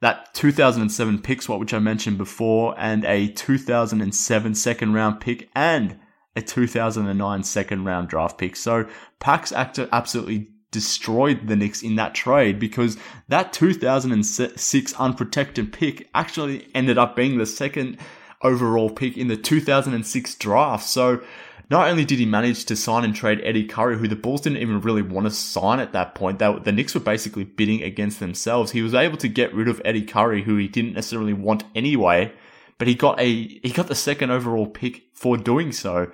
[0.00, 5.98] that 2007 pick swap, which I mentioned before, and a 2007 second round pick and
[6.36, 8.54] a 2009 second round draft pick.
[8.54, 8.86] So
[9.18, 16.68] Pax Actor absolutely destroyed the Knicks in that trade because that 2006 unprotected pick actually
[16.74, 17.98] ended up being the second
[18.42, 20.86] overall pick in the 2006 draft.
[20.86, 21.22] So
[21.70, 24.58] not only did he manage to sign and trade Eddie Curry, who the Bulls didn't
[24.58, 28.20] even really want to sign at that point, they, the Knicks were basically bidding against
[28.20, 28.70] themselves.
[28.70, 32.32] He was able to get rid of Eddie Curry, who he didn't necessarily want anyway,
[32.78, 36.10] but he got a he got the second overall pick for doing so.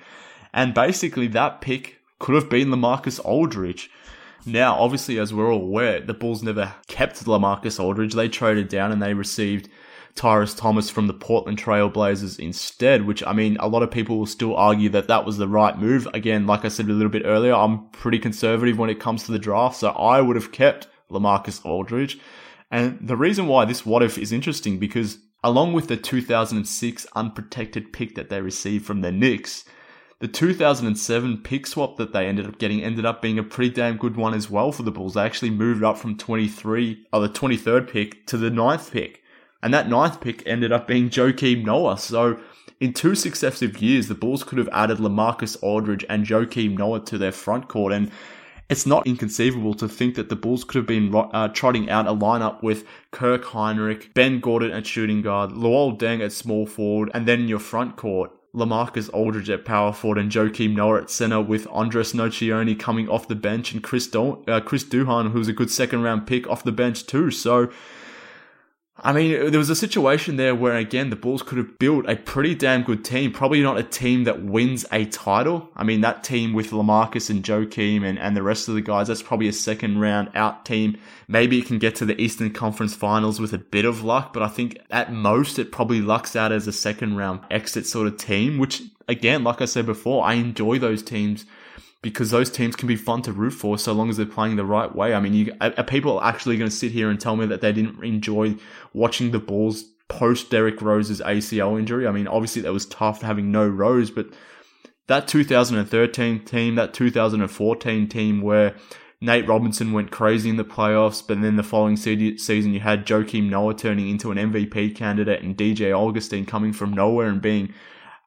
[0.53, 3.90] And basically that pick could have been LaMarcus Aldridge.
[4.44, 8.14] Now, obviously, as we're all aware, the Bulls never kept LaMarcus Aldridge.
[8.14, 9.68] They traded down and they received
[10.14, 14.27] Tyrus Thomas from the Portland Trailblazers instead, which I mean, a lot of people will
[14.27, 16.09] still argue that that was the right move.
[16.12, 19.33] Again, like I said a little bit earlier, I'm pretty conservative when it comes to
[19.33, 22.18] the draft, so I would have kept LaMarcus Aldridge.
[22.70, 27.92] And the reason why this what if is interesting because along with the 2006 unprotected
[27.92, 29.64] pick that they received from the Knicks,
[30.20, 33.96] the 2007 pick swap that they ended up getting ended up being a pretty damn
[33.96, 35.14] good one as well for the Bulls.
[35.14, 39.22] They actually moved up from 23, or the 23rd pick to the 9th pick.
[39.62, 41.98] And that ninth pick ended up being Joakim Noah.
[41.98, 42.38] So
[42.81, 47.18] in two successive years, the Bulls could have added LaMarcus Aldridge and Joakim Noah to
[47.18, 47.92] their front court.
[47.92, 48.11] And
[48.68, 52.14] it's not inconceivable to think that the Bulls could have been uh, trotting out a
[52.14, 57.27] lineup with Kirk Hinrich, Ben Gordon at shooting guard, Luol Deng at small forward, and
[57.27, 61.40] then in your front court, LaMarcus Aldridge at power forward and Joakim Noah at center
[61.40, 65.55] with Andres Nocioni coming off the bench and Chris, Do- uh, Chris Duhon, who's a
[65.55, 67.31] good second round pick off the bench too.
[67.31, 67.70] So
[69.04, 72.14] I mean, there was a situation there where, again, the Bulls could have built a
[72.14, 73.32] pretty damn good team.
[73.32, 75.68] Probably not a team that wins a title.
[75.74, 79.08] I mean, that team with Lamarcus and Joakim and, and the rest of the guys,
[79.08, 80.98] that's probably a second round out team.
[81.26, 84.44] Maybe it can get to the Eastern Conference finals with a bit of luck, but
[84.44, 88.18] I think at most it probably lucks out as a second round exit sort of
[88.18, 91.44] team, which, again, like I said before, I enjoy those teams
[92.02, 94.64] because those teams can be fun to root for so long as they're playing the
[94.64, 95.14] right way.
[95.14, 97.60] I mean, you, are, are people actually going to sit here and tell me that
[97.60, 98.56] they didn't enjoy
[98.92, 102.06] watching the Bulls post Derrick Rose's ACL injury?
[102.06, 104.26] I mean, obviously that was tough having no Rose, but
[105.06, 108.74] that 2013 team, that 2014 team where
[109.20, 113.48] Nate Robinson went crazy in the playoffs, but then the following season you had Joakim
[113.48, 117.72] Noah turning into an MVP candidate and DJ Augustin coming from nowhere and being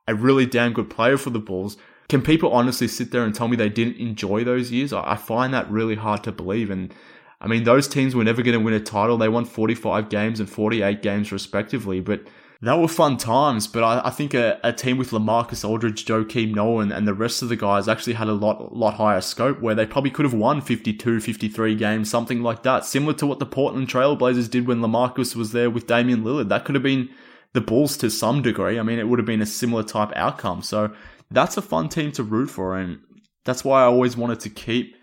[0.08, 1.76] a really damn good player for the Bulls.
[2.08, 4.94] Can people honestly sit there and tell me they didn't enjoy those years?
[4.94, 6.70] I find that really hard to believe.
[6.70, 6.94] And
[7.42, 9.18] I mean, those teams were never going to win a title.
[9.18, 12.22] They won 45 games and 48 games respectively, but
[12.62, 13.68] that were fun times.
[13.68, 17.14] But I, I think a, a, team with LaMarcus Aldridge, Joakim Noah, and, and the
[17.14, 20.26] rest of the guys actually had a lot, lot higher scope where they probably could
[20.26, 22.86] have won 52, 53 games, something like that.
[22.86, 26.50] Similar to what the Portland Trailblazers did when LaMarcus was there with Damian Lillard.
[26.50, 27.10] That could have been
[27.54, 28.80] the Bulls to some degree.
[28.80, 30.62] I mean, it would have been a similar type outcome.
[30.62, 30.94] So
[31.32, 33.00] that's a fun team to root for, and
[33.44, 34.96] that's why I always wanted to keep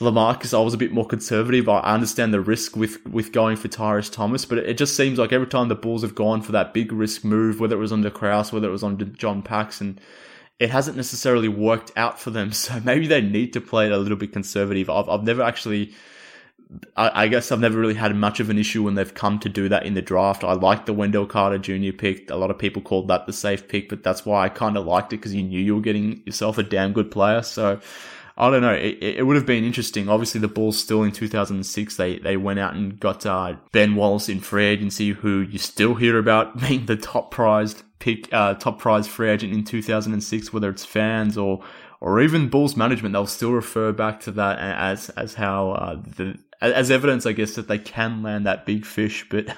[0.00, 0.56] Lamarcus.
[0.56, 1.68] I was a bit more conservative.
[1.68, 5.32] I understand the risk with with going for Tyrus Thomas, but it just seems like
[5.32, 8.10] every time the Bulls have gone for that big risk move, whether it was under
[8.10, 9.98] Krause, whether it was under John Paxson,
[10.58, 12.52] it hasn't necessarily worked out for them.
[12.60, 14.88] So maybe they need to play it a little bit conservative.
[14.88, 15.92] I've I've never actually
[16.96, 19.48] I, I, guess I've never really had much of an issue when they've come to
[19.48, 20.44] do that in the draft.
[20.44, 21.96] I like the Wendell Carter Jr.
[21.96, 22.30] pick.
[22.30, 24.86] A lot of people called that the safe pick, but that's why I kind of
[24.86, 27.42] liked it because you knew you were getting yourself a damn good player.
[27.42, 27.80] So
[28.36, 28.72] I don't know.
[28.72, 30.08] It, it would have been interesting.
[30.08, 31.96] Obviously, the Bulls still in 2006.
[31.96, 35.94] They they went out and got uh, Ben Wallace in free agency, who you still
[35.94, 40.52] hear about being the top prized pick, uh, top prize free agent in 2006.
[40.52, 41.62] Whether it's fans or
[42.00, 46.38] or even Bulls management, they'll still refer back to that as as how uh, the
[46.60, 49.26] as evidence, I guess, that they can land that big fish.
[49.30, 49.48] But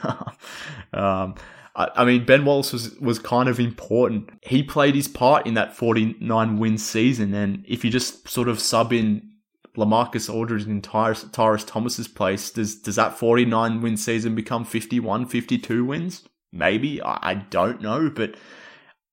[0.92, 1.34] um,
[1.74, 4.30] I, I, mean, Ben Wallace was was kind of important.
[4.42, 8.60] He played his part in that 49 win season, and if you just sort of
[8.60, 9.30] sub in
[9.76, 15.26] Lamarcus Aldridge in Tyrus, Tyrus Thomas's place, does does that 49 win season become 51,
[15.26, 16.24] 52 wins?
[16.52, 18.34] Maybe I, I don't know, but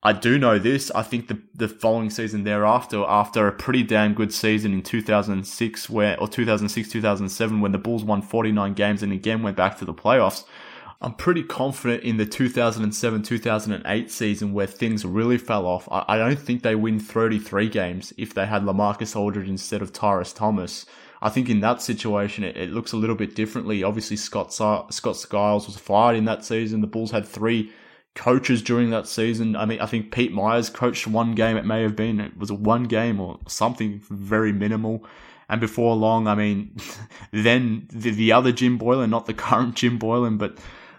[0.01, 0.91] I do know this.
[0.91, 5.89] I think the the following season thereafter, after a pretty damn good season in 2006,
[5.89, 9.85] where or 2006 2007, when the Bulls won 49 games and again went back to
[9.85, 10.45] the playoffs,
[11.01, 15.87] I'm pretty confident in the 2007 2008 season where things really fell off.
[15.91, 19.91] I, I don't think they win 33 games if they had Lamarcus Aldridge instead of
[19.91, 20.85] Tyrus Thomas.
[21.21, 23.83] I think in that situation, it, it looks a little bit differently.
[23.83, 26.79] Obviously, Scott Scott Skiles was fired in that season.
[26.79, 27.73] The Bulls had three
[28.19, 29.55] coaches during that season.
[29.55, 31.55] I mean, I think Pete Myers coached one game.
[31.55, 35.05] It may have been it was one game or something very minimal.
[35.47, 36.75] And before long, I mean,
[37.31, 40.57] then the, the other Jim Boylan, not the current Jim Boylen, but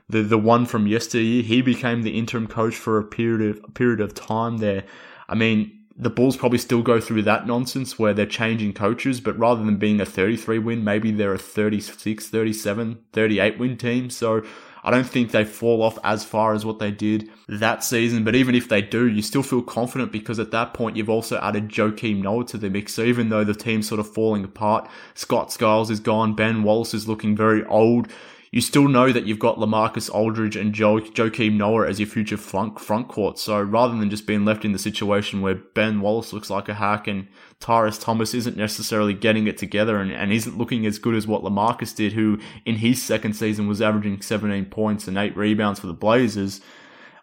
[0.09, 1.43] the the one from yesterday.
[1.43, 4.85] He became the interim coach for a period of a period of time there.
[5.29, 9.39] I mean, the Bulls probably still go through that nonsense where they're changing coaches, but
[9.39, 14.09] rather than being a 33 win, maybe they're a 36, 37, 38 win team.
[14.09, 14.43] So
[14.83, 18.25] I don't think they fall off as far as what they did that season.
[18.25, 21.39] But even if they do, you still feel confident because at that point you've also
[21.41, 22.95] added Joakim Noah to the mix.
[22.95, 26.95] So even though the team's sort of falling apart, Scott Skiles is gone, Ben Wallace
[26.95, 28.09] is looking very old
[28.53, 32.37] you still know that you've got Lamarcus Aldridge and jo- Joakim Noah as your future
[32.37, 32.75] front,
[33.09, 33.39] court.
[33.39, 36.75] So rather than just being left in the situation where Ben Wallace looks like a
[36.75, 37.29] hack and
[37.61, 41.43] Tyrus Thomas isn't necessarily getting it together and, and isn't looking as good as what
[41.43, 45.87] Lamarcus did, who in his second season was averaging 17 points and 8 rebounds for
[45.87, 46.61] the Blazers.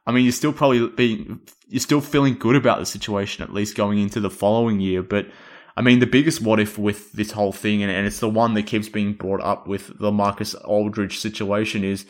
[0.05, 3.75] I mean, you're still probably being, you're still feeling good about the situation, at least
[3.75, 5.27] going into the following year, but
[5.75, 8.55] I mean, the biggest what if with this whole thing, and, and it's the one
[8.55, 12.05] that keeps being brought up with LaMarcus Aldridge situation is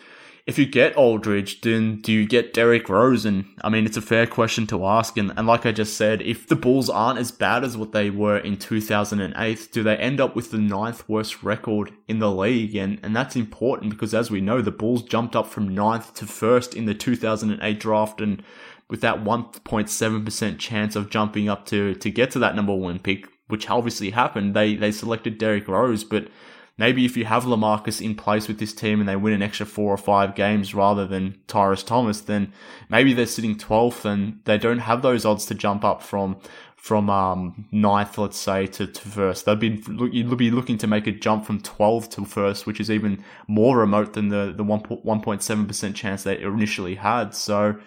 [0.48, 3.26] if you get Aldridge, then do you get Derrick Rose?
[3.26, 5.18] And I mean, it's a fair question to ask.
[5.18, 8.10] And, and like I just said, if the Bulls aren't as bad as what they
[8.10, 12.78] were in 2008, do they end up with the ninth worst record in the league?
[12.78, 16.26] And, and that's important because as we know, the Bulls jumped up from ninth to
[16.26, 18.42] first in the 2008 draft and
[18.90, 23.28] with that 1.7% chance of jumping up to, to get to that number one pick,
[23.48, 26.30] which obviously happened, they they selected Derrick Rose, but
[26.78, 29.66] maybe if you have Lamarcus in place with this team and they win an extra
[29.66, 32.54] four or five games rather than Tyrus Thomas, then
[32.90, 36.38] maybe they're sitting 12th and they don't have those odds to jump up from
[36.76, 39.46] from um, ninth, let's say, to, to first.
[39.46, 42.90] They'd be you'd be looking to make a jump from 12 to first, which is
[42.90, 47.34] even more remote than the the 1.7 percent chance they initially had.
[47.36, 47.78] So.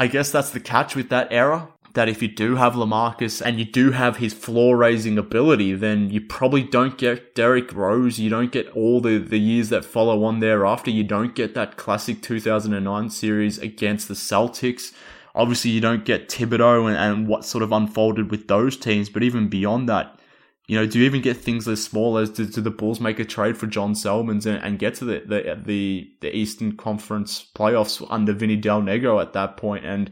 [0.00, 3.58] I guess that's the catch with that error that if you do have Lamarcus and
[3.58, 8.18] you do have his floor raising ability, then you probably don't get Derrick Rose.
[8.18, 10.90] You don't get all the, the years that follow on thereafter.
[10.90, 14.92] You don't get that classic 2009 series against the Celtics.
[15.34, 19.08] Obviously, you don't get Thibodeau and, and what sort of unfolded with those teams.
[19.08, 20.18] But even beyond that,
[20.66, 23.18] you know, do you even get things as small as do, do the Bulls make
[23.18, 27.46] a trade for John Salmons and, and get to the, the, the the Eastern Conference
[27.54, 30.10] playoffs under Vinny Del Negro at that point and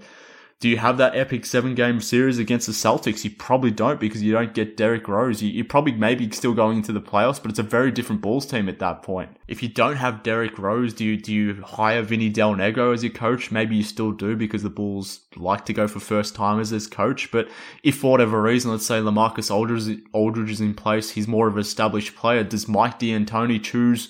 [0.59, 3.25] do you have that epic seven game series against the Celtics?
[3.25, 5.43] You probably don't because you don't get Derrick Rose.
[5.43, 8.47] You, are probably maybe still going into the playoffs, but it's a very different Bulls
[8.47, 9.37] team at that point.
[9.49, 13.05] If you don't have Derrick Rose, do you do you hire Vinny Del Negro as
[13.05, 13.51] your coach?
[13.51, 17.31] Maybe you still do because the Bulls like to go for first timers as coach.
[17.31, 17.49] But
[17.83, 21.57] if for whatever reason, let's say Lamarcus Aldridge, Aldridge is in place, he's more of
[21.57, 22.43] an established player.
[22.43, 24.09] Does Mike D'Antoni choose?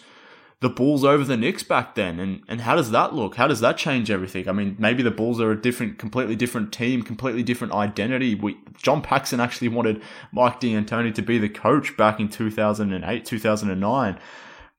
[0.61, 2.19] The Bulls over the Knicks back then.
[2.19, 3.37] And, and how does that look?
[3.37, 4.49] How does that change everything?
[4.49, 8.35] I mean, maybe the Bulls are a different, completely different team, completely different identity.
[8.35, 10.03] We, John Paxson actually wanted
[10.33, 14.19] Mike D'Antoni to be the coach back in 2008, 2009.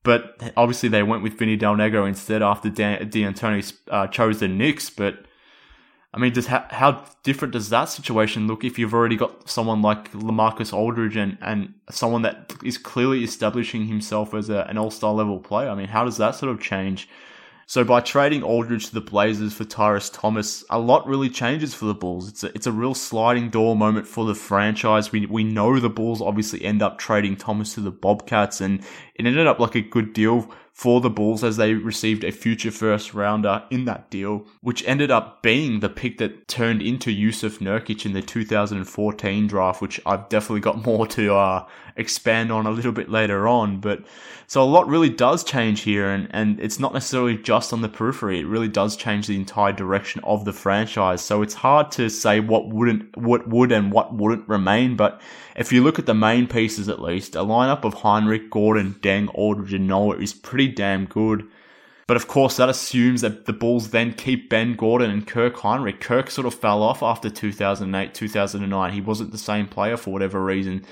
[0.02, 4.90] But obviously they went with Vinny Del Negro instead after D'Antoni uh, chose the Knicks.
[4.90, 5.26] But
[6.18, 9.82] I mean, does how, how different does that situation look if you've already got someone
[9.82, 14.90] like Lamarcus Aldridge and, and someone that is clearly establishing himself as a, an all
[14.90, 15.68] star level player?
[15.68, 17.08] I mean, how does that sort of change?
[17.66, 21.84] So by trading Aldridge to the Blazers for Tyrus Thomas, a lot really changes for
[21.84, 22.28] the Bulls.
[22.28, 25.12] It's a, it's a real sliding door moment for the franchise.
[25.12, 28.82] We we know the Bulls obviously end up trading Thomas to the Bobcats, and
[29.18, 30.48] it ended up like a good deal
[30.78, 35.10] for the Bulls as they received a future first rounder in that deal, which ended
[35.10, 40.28] up being the pick that turned into Jusuf Nurkic in the 2014 draft, which I've
[40.28, 41.66] definitely got more to uh,
[41.96, 43.80] expand on a little bit later on.
[43.80, 44.04] But
[44.46, 47.88] so a lot really does change here, and, and it's not necessarily just on the
[47.88, 48.38] periphery.
[48.38, 51.22] It really does change the entire direction of the franchise.
[51.22, 55.20] So it's hard to say what wouldn't, what would and what wouldn't remain, but
[55.58, 59.28] if you look at the main pieces at least, a lineup of Hinrich, Gordon, Deng,
[59.34, 61.48] Aldridge, and Noah is pretty damn good.
[62.06, 66.00] But of course, that assumes that the Bulls then keep Ben Gordon and Kirk Hinrich.
[66.00, 68.92] Kirk sort of fell off after 2008, 2009.
[68.92, 70.86] He wasn't the same player for whatever reason.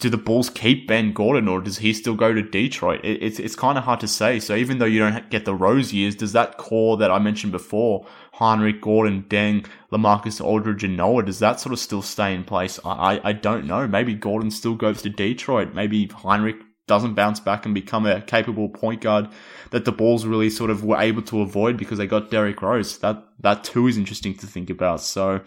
[0.00, 3.04] Do the Bulls keep Ben Gordon or does he still go to Detroit?
[3.04, 4.40] It, it's it's kind of hard to say.
[4.40, 7.52] So even though you don't get the Rose years, does that core that I mentioned
[7.52, 12.44] before, Hinrich, Gordon, Deng, Lamarcus Aldridge, and Noah, does that sort of still stay in
[12.44, 12.80] place?
[12.84, 13.86] I, I, I don't know.
[13.86, 15.74] Maybe Gordon still goes to Detroit.
[15.74, 19.28] Maybe Hinrich doesn't bounce back and become a capable point guard
[19.70, 22.98] that the Bulls really sort of were able to avoid because they got Derrick Rose.
[22.98, 25.00] That that too is interesting to think about.
[25.00, 25.40] So,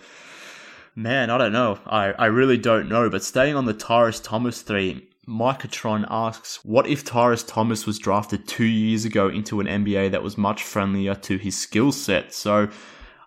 [0.96, 1.80] man, I don't know.
[1.86, 3.10] I, I really don't know.
[3.10, 8.48] But staying on the Tyrus Thomas theme, Micatron asks, what if Tyrus Thomas was drafted
[8.48, 12.34] two years ago into an NBA that was much friendlier to his skill set?
[12.34, 12.70] So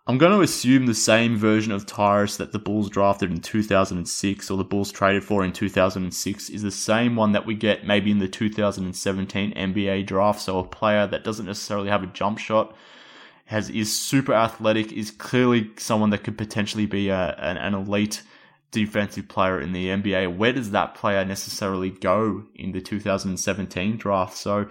[0.07, 4.51] I'm going to assume the same version of Tyrus that the Bulls drafted in 2006
[4.51, 8.13] or the Bulls traded for in 2006 is the same one that we get maybe
[8.13, 10.41] in the 2017 NBA draft.
[10.41, 12.77] So a player that doesn't necessarily have a jump shot,
[13.47, 18.23] has is super athletic, is clearly someone that could potentially be a, an, an elite
[18.71, 20.37] defensive player in the NBA.
[20.37, 24.37] Where does that player necessarily go in the 2017 draft?
[24.37, 24.69] So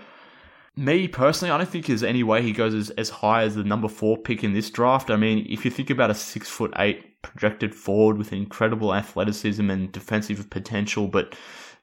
[0.75, 3.63] me personally, I don't think there's any way he goes as, as high as the
[3.63, 5.09] number four pick in this draft.
[5.09, 9.69] I mean, if you think about a six foot eight projected forward with incredible athleticism
[9.69, 11.35] and defensive potential, but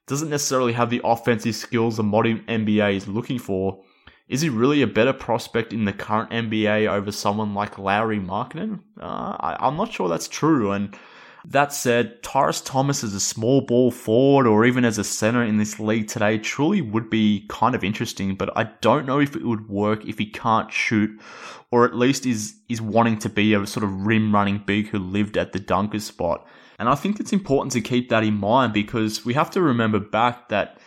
[0.07, 3.83] doesn't necessarily have the offensive skills the modern NBA is looking for,
[4.29, 8.81] is he really a better prospect in the current NBA over someone like Lauri Markkanen?
[9.01, 10.97] Uh, I, I'm not sure that's true, and
[11.45, 15.59] that said, Tyrus Thomas as a small ball forward or even as a center in
[15.59, 19.45] this league today truly would be kind of interesting, but I don't know if it
[19.45, 21.21] would work if he can't shoot
[21.73, 24.99] or at least is is wanting to be a sort of rim running big who
[24.99, 26.47] lived at the dunker spot.
[26.79, 29.99] And I think it's important to keep that in mind because we have to remember
[29.99, 30.79] back that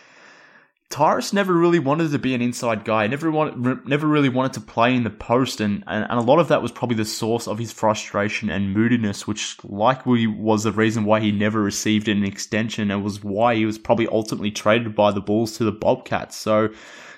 [0.88, 3.08] Tyrus never really wanted to be an inside guy.
[3.08, 6.38] Never wanted, never really wanted to play in the post, and, and, and a lot
[6.38, 10.72] of that was probably the source of his frustration and moodiness, which likely was the
[10.72, 14.94] reason why he never received an extension, and was why he was probably ultimately traded
[14.94, 16.36] by the Bulls to the Bobcats.
[16.36, 16.68] So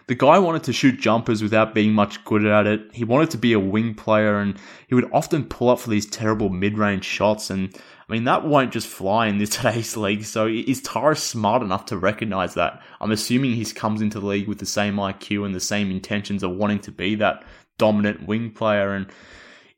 [0.06, 2.80] the guy wanted to shoot jumpers without being much good at it.
[2.94, 4.56] He wanted to be a wing player, and
[4.86, 7.50] he would often pull up for these terrible mid-range shots.
[7.50, 7.78] And
[8.08, 10.24] I mean, that won't just fly in this today's league.
[10.24, 12.82] So is Tyrus smart enough to recognize that?
[13.00, 16.42] I'm assuming he comes into the league with the same IQ and the same intentions
[16.42, 17.44] of wanting to be that
[17.76, 18.94] dominant wing player.
[18.94, 19.06] And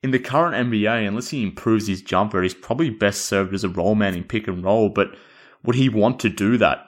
[0.03, 3.69] in the current NBA, unless he improves his jumper, he's probably best served as a
[3.69, 4.89] role man in pick and roll.
[4.89, 5.15] But
[5.65, 6.87] would he want to do that?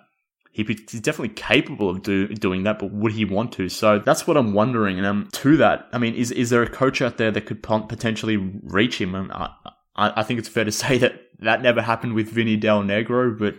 [0.53, 0.67] He's
[1.01, 3.71] definitely capable of do, doing that, but would he want to?
[3.71, 4.99] So that's what I'm wondering.
[4.99, 7.63] And um, to that, I mean, is is there a coach out there that could
[7.63, 9.15] potentially reach him?
[9.15, 9.49] And I,
[9.97, 13.57] I think it's fair to say that that never happened with Vinny Del Negro, but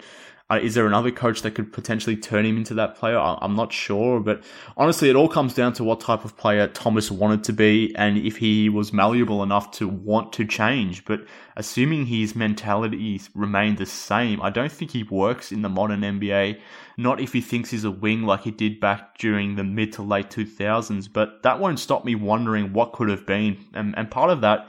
[0.53, 3.17] uh, is there another coach that could potentially turn him into that player?
[3.17, 4.43] I- am not sure, but
[4.75, 8.17] honestly, it all comes down to what type of player Thomas wanted to be and
[8.17, 11.05] if he was malleable enough to want to change.
[11.05, 11.25] But
[11.55, 16.59] assuming his mentality remained the same, I don't think he works in the modern NBA.
[16.97, 20.03] Not if he thinks he's a wing like he did back during the mid to
[20.03, 23.57] late 2000s, but that won't stop me wondering what could have been.
[23.73, 24.67] And, and part of that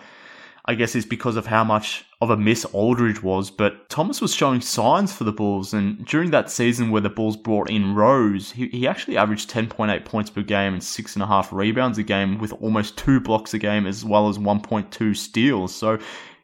[0.66, 4.34] I guess is because of how much of a miss Aldridge was, but Thomas was
[4.34, 8.52] showing signs for the Bulls, and during that season where the Bulls brought in Rose,
[8.52, 12.98] he, he actually averaged 10.8 points per game and 6.5 rebounds a game with almost
[12.98, 15.74] 2 blocks a game as well as 1.2 steals.
[15.74, 15.98] So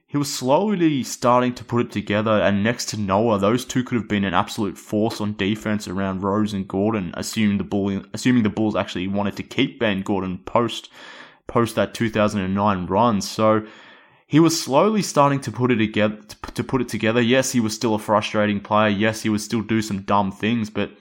[0.07, 3.97] he was slowly starting to put it together, and next to Noah, those two could
[3.97, 8.43] have been an absolute force on defense around Rose and Gordon, assuming the Bull, assuming
[8.43, 10.91] the Bulls actually wanted to keep Ben Gordon post
[11.47, 13.20] post that 2009 run.
[13.20, 13.66] So
[14.31, 16.16] he was slowly starting to put it together.
[16.55, 18.89] To put it together, yes, he was still a frustrating player.
[18.89, 20.93] Yes, he would still do some dumb things, but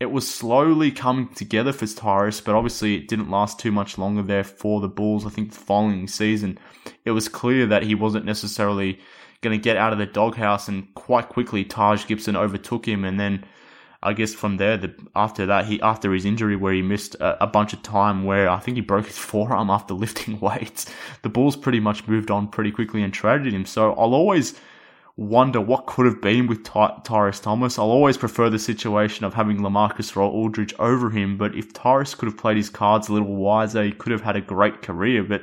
[0.00, 2.40] it was slowly coming together for Tyrus.
[2.40, 5.26] But obviously, it didn't last too much longer there for the Bulls.
[5.26, 6.58] I think the following season,
[7.04, 8.98] it was clear that he wasn't necessarily
[9.42, 13.20] going to get out of the doghouse, and quite quickly, Taj Gibson overtook him, and
[13.20, 13.44] then
[14.02, 17.44] I guess from there, the, after that, he after his injury where he missed a,
[17.44, 20.86] a, bunch of time, where I think he broke his forearm after lifting weights,
[21.22, 23.66] the Bulls pretty much moved on pretty quickly and traded him.
[23.66, 24.54] So I'll always
[25.16, 27.78] wonder what could have been with Ty- Tyrus Thomas.
[27.78, 32.26] I'll always prefer the situation of having Lamarcus Aldridge over him, but if Tyrus could
[32.26, 35.22] have played his cards a little wiser, he could have had a great career.
[35.22, 35.42] But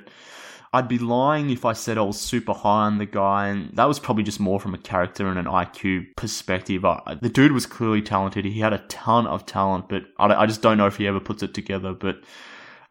[0.77, 3.85] I'd be lying if I said I was super high on the guy, and that
[3.85, 6.85] was probably just more from a character and an IQ perspective.
[6.85, 8.45] I, the dude was clearly talented.
[8.45, 11.19] He had a ton of talent, but I, I, just don't know if he ever
[11.19, 11.93] puts it together.
[11.93, 12.21] But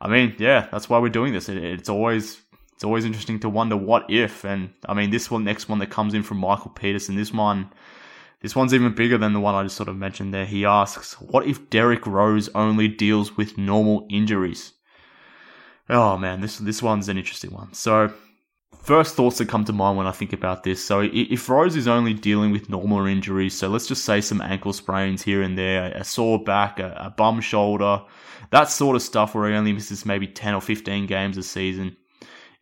[0.00, 1.48] I mean, yeah, that's why we're doing this.
[1.48, 2.42] It, it's always
[2.74, 4.44] it's always interesting to wonder what if.
[4.44, 7.70] And I mean, this one, next one that comes in from Michael Peterson, this one.
[8.40, 10.44] This one's even bigger than the one I just sort of mentioned there.
[10.44, 14.72] He asks, What if Derrick Rose only deals with normal injuries?
[15.88, 17.72] Oh man, this this one's an interesting one.
[17.72, 18.12] So,
[18.82, 20.84] first thoughts that come to mind when I think about this.
[20.84, 24.72] So, if Rose is only dealing with normal injuries, so let's just say some ankle
[24.72, 28.02] sprains here and there, a sore back, a, a bum shoulder,
[28.50, 31.96] that sort of stuff, where he only misses maybe ten or fifteen games a season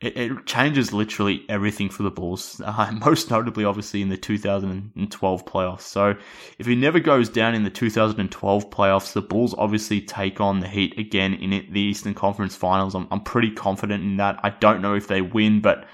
[0.04, 2.60] it, it changes literally everything for the Bulls.
[2.74, 5.82] Uh, most notably, obviously, in the 2012 playoffs.
[5.82, 6.16] So,
[6.58, 10.66] if he never goes down in the 2012 playoffs, the Bulls obviously take on the
[10.66, 12.96] Heat again in it, the Eastern Conference Finals.
[12.96, 14.40] I'm, I'm pretty confident in that.
[14.42, 15.86] I don't know if they win, but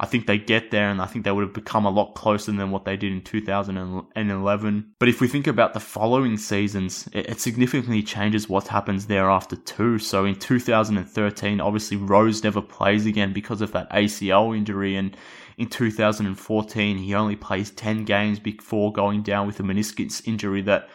[0.00, 2.52] I think they get there and I think they would have become a lot closer
[2.52, 4.92] than what they did in 2011.
[5.00, 9.98] But if we think about the following seasons, it, significantly changes what happens thereafter too.
[9.98, 15.16] So in 2013, obviously Rose never plays again because of that ACL injury and
[15.56, 20.88] in 2014, he only plays 10 games before going down with a meniscus injury that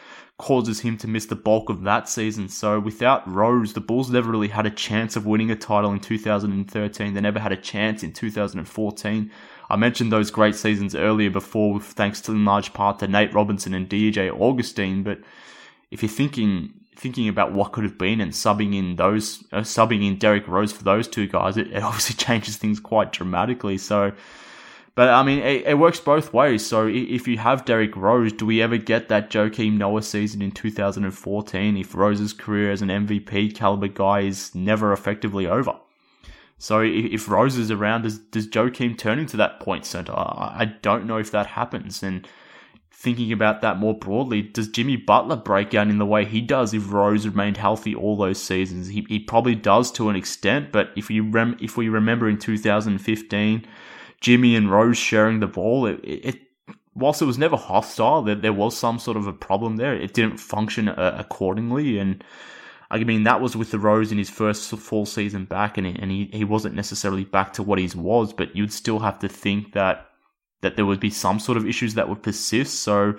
[0.44, 2.50] causes him to miss the bulk of that season.
[2.50, 6.02] So without Rose, the Bulls never really had a chance of winning a title in
[6.02, 7.14] 2013.
[7.14, 9.32] They never had a chance in 2014.
[9.70, 13.74] I mentioned those great seasons earlier before, thanks to in large part to Nate Robinson
[13.74, 15.02] and DJ Augustin.
[15.04, 15.20] But
[15.92, 20.06] if you're thinking thinking about what could have been and subbing in those uh, subbing
[20.06, 23.78] in Derrick Rose for those two guys, it, it obviously changes things quite dramatically.
[23.78, 24.12] So
[24.96, 26.66] but I mean, it, it, works both ways.
[26.66, 30.52] So if you have Derrick Rose, do we ever get that Joakim Noah season in
[30.52, 35.76] 2014 if Rose's career as an MVP caliber guy is never effectively over?
[36.60, 40.14] So if Rose is around, does, does Joakim turn into that point center?
[40.16, 42.04] I don't know if that happens.
[42.04, 42.28] And
[42.92, 46.74] thinking about that more broadly, does Jimmy Butler break out in the way he does
[46.74, 48.88] if Rose remained healthy all those seasons?
[48.88, 52.38] He, he probably does to an extent, but if you rem- if we remember in
[52.38, 53.68] 2015
[54.24, 56.40] Jimmy and Rose sharing the ball, it, it
[56.96, 59.94] whilst it was never hostile, there, there was some sort of a problem there.
[59.94, 62.24] It didn't function uh, accordingly, and
[62.90, 66.10] I mean that was with the Rose in his first full season back, and and
[66.10, 69.74] he, he wasn't necessarily back to what he was, but you'd still have to think
[69.74, 70.08] that
[70.62, 72.80] that there would be some sort of issues that would persist.
[72.80, 73.16] So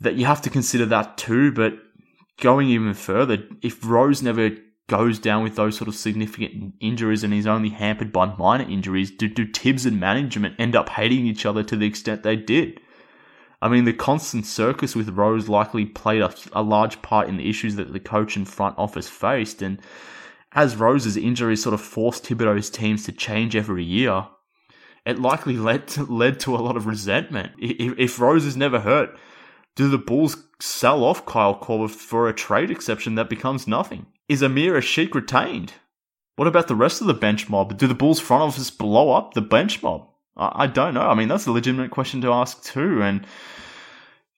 [0.00, 1.50] that you have to consider that too.
[1.50, 1.74] But
[2.40, 4.50] going even further, if Rose never
[4.88, 9.10] goes down with those sort of significant injuries and he's only hampered by minor injuries,
[9.10, 12.80] do, do Thibs and management end up hating each other to the extent they did?
[13.60, 17.48] I mean, the constant circus with Rose likely played a, a large part in the
[17.50, 19.62] issues that the coach and front office faced.
[19.62, 19.80] And
[20.52, 24.26] as Rose's injuries sort of forced Thibodeau's teams to change every year,
[25.04, 27.52] it likely led to, led to a lot of resentment.
[27.58, 29.18] If, if Rose is never hurt,
[29.74, 34.06] do the Bulls sell off Kyle Korver for a trade exception that becomes nothing?
[34.28, 35.72] Is Omer Asik retained?
[36.36, 37.78] What about the rest of the bench mob?
[37.78, 40.06] Do the Bulls front office blow up the bench mob?
[40.36, 41.08] I, I don't know.
[41.08, 43.02] I mean, that's a legitimate question to ask too.
[43.02, 43.26] And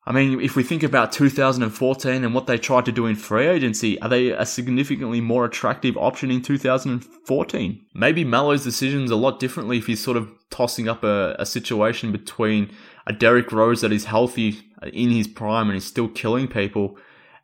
[0.07, 3.49] I mean, if we think about 2014 and what they tried to do in free
[3.49, 7.87] agency, are they a significantly more attractive option in 2014?
[7.93, 12.13] Maybe Melo's decisions a lot differently if he's sort of tossing up a, a situation
[12.13, 12.71] between
[13.09, 14.61] a Derrick Rose that is healthy
[14.93, 16.97] in his prime and is still killing people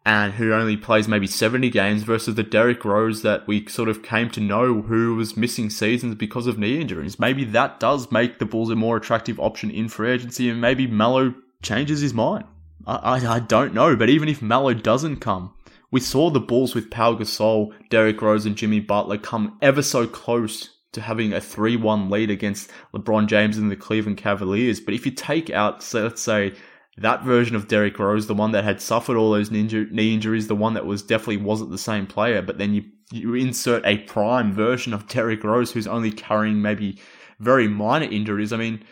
[0.06, 4.04] and who only plays maybe 70 games versus the Derrick Rose that we sort of
[4.04, 7.18] came to know who was missing seasons because of knee injuries.
[7.18, 10.86] Maybe that does make the Bulls a more attractive option in free agency and maybe
[10.86, 12.44] Melo changes his mind.
[12.86, 15.52] I, I, I don't know, but even if Melo doesn't come,
[15.90, 20.06] we saw the Bulls with Pau Gasol, Derrick Rose and Jimmy Butler come ever so
[20.06, 24.78] close to having a 3-1 lead against LeBron James and the Cleveland Cavaliers.
[24.78, 26.54] But if you take out, let's say,
[26.98, 30.48] that version of Derrick Rose, the one that had suffered all those ninja, knee injuries,
[30.48, 33.98] the one that was definitely wasn't the same player, but then you you insert a
[33.98, 36.98] prime version of Derrick Rose who's only carrying maybe
[37.38, 38.52] very minor injuries.
[38.52, 38.82] I mean,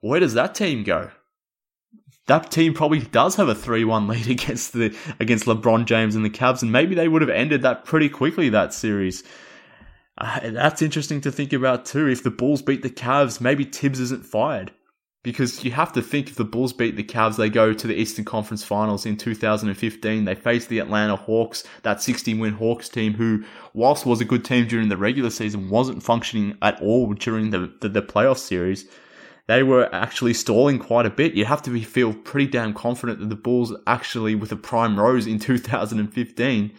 [0.00, 1.10] where does that team go?
[2.26, 6.30] That team probably does have a 3-1 lead against the against LeBron James and the
[6.30, 9.22] Cavs, and maybe they would have ended that pretty quickly that series.
[10.18, 12.06] Uh, that's interesting to think about too.
[12.06, 14.72] If the Bulls beat the Cavs, maybe Thibs isn't fired
[15.24, 17.94] because you have to think if the Bulls beat the Cavs, they go to the
[17.94, 20.24] Eastern Conference Finals in 2015.
[20.26, 24.44] They face the Atlanta Hawks, that 16 win Hawks team, who, whilst was a good
[24.44, 28.86] team during the regular season, wasn't functioning at all during the, the, the playoff series.
[29.46, 31.32] They were actually stalling quite a bit.
[31.32, 35.00] You have to be, feel pretty damn confident that the Bulls actually, with a prime
[35.00, 36.70] rose in 2015,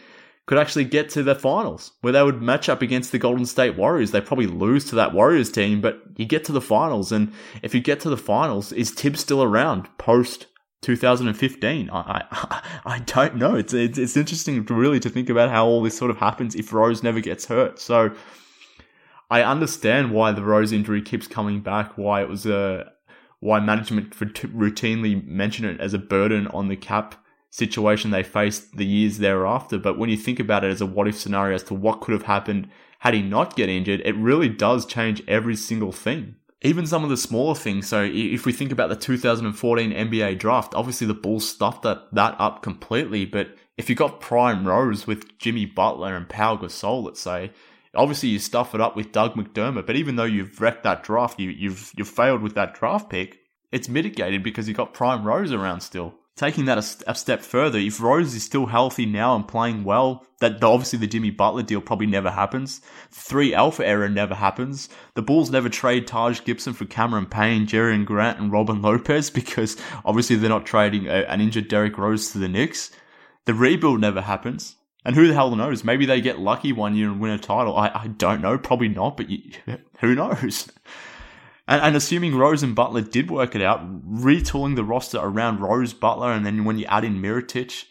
[0.45, 3.75] could actually get to the finals where they would match up against the Golden State
[3.75, 4.11] Warriors.
[4.11, 7.11] They probably lose to that Warriors team, but you get to the finals.
[7.11, 7.33] And
[7.63, 10.45] if you get to the finals, is Thibs still around post
[10.81, 11.89] 2015?
[11.89, 13.55] I, I, I don't know.
[13.55, 16.71] It's, it's, it's interesting really to think about how all this sort of happens if
[16.71, 17.79] Rose never gets hurt.
[17.79, 18.11] So
[19.31, 22.91] I understand why the Rose injury keeps coming back, why it was a,
[23.39, 27.15] why management for routinely mention it as a burden on the cap
[27.56, 29.78] situation they faced the years thereafter.
[29.78, 32.12] But when you think about it as a what if scenario as to what could
[32.12, 36.36] have happened had he not get injured, it really does change every single thing.
[36.62, 37.88] Even some of the smaller things.
[37.88, 42.36] So if we think about the 2014 NBA draft, obviously the Bulls stuffed that, that
[42.39, 43.26] up completely.
[43.26, 47.51] But if you got prime Rose with Jimmy Butler and Pau Gasol, let's say,
[47.93, 49.86] obviously you stuff it up with Doug McDermott.
[49.86, 53.39] But even though you've wrecked that draft, you, you've you've failed with that draft pick.
[53.72, 56.16] It's mitigated because you got prime Rose around still.
[56.36, 60.25] Taking that a, a, step further, if Rose is still healthy now and playing well,
[60.39, 62.79] that obviously the Jimmy Butler deal probably never happens.
[62.79, 62.86] The
[63.21, 64.89] Three alpha era never happens.
[65.13, 69.77] The Bulls never trade Taj Gibson for Cameron Payne, Jerian Grant, and Robin Lopez because
[70.03, 72.91] obviously they're not trading a, an injured Derrick Rose to the Knicks.
[73.45, 74.75] The rebuild never happens.
[75.05, 75.86] And who the hell knows?
[75.86, 77.77] Maybe they get lucky one year and win a title.
[77.77, 78.57] I, I don't know.
[78.57, 79.53] Probably not, but you,
[79.99, 80.67] who knows?
[81.68, 85.93] And, and, assuming Rose and Butler did work it out, retooling the roster around Rose,
[85.93, 87.86] Butler, and then when you add in Mirotic,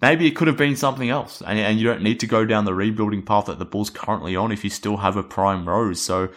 [0.00, 1.40] maybe it could have been something else.
[1.40, 4.34] And, and you don't need to go down the rebuilding path that the Bulls currently
[4.34, 6.02] on if you still have a prime Rose.
[6.02, 6.30] So,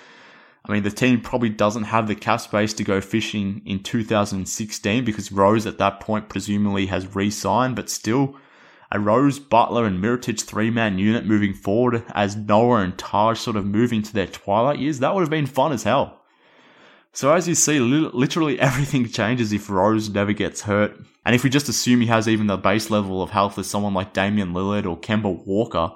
[0.64, 5.04] I mean, the team probably doesn't have the cap space to go fishing in 2016
[5.04, 8.36] because Rose at that point presumably has re-signed, but still
[8.92, 13.56] a Rose, Butler, and Mirotic three man unit moving forward as Noah and Taj sort
[13.56, 16.19] of move into their twilight years, that would have been fun as hell.
[17.12, 20.98] So as you see, literally everything changes if Rose never gets hurt.
[21.26, 23.94] And if we just assume he has even the base level of health as someone
[23.94, 25.92] like Damian Lillard or Kemba Walker,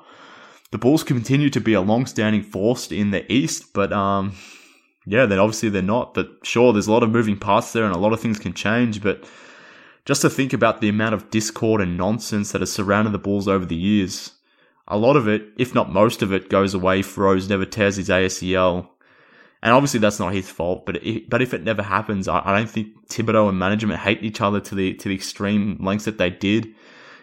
[0.72, 3.74] the Bulls continue to be a long-standing force in the East.
[3.74, 4.36] But um,
[5.06, 6.14] yeah, then obviously they're not.
[6.14, 8.54] But sure, there's a lot of moving parts there, and a lot of things can
[8.54, 9.02] change.
[9.02, 9.24] But
[10.06, 13.48] just to think about the amount of discord and nonsense that has surrounded the Bulls
[13.48, 14.32] over the years,
[14.88, 17.96] a lot of it, if not most of it, goes away if Rose never tears
[17.96, 18.90] his ACL
[19.64, 22.70] and obviously that's not his fault, but but if it never happens, I, I don't
[22.70, 26.30] think Thibodeau and management hate each other to the to the extreme lengths that they
[26.30, 26.68] did.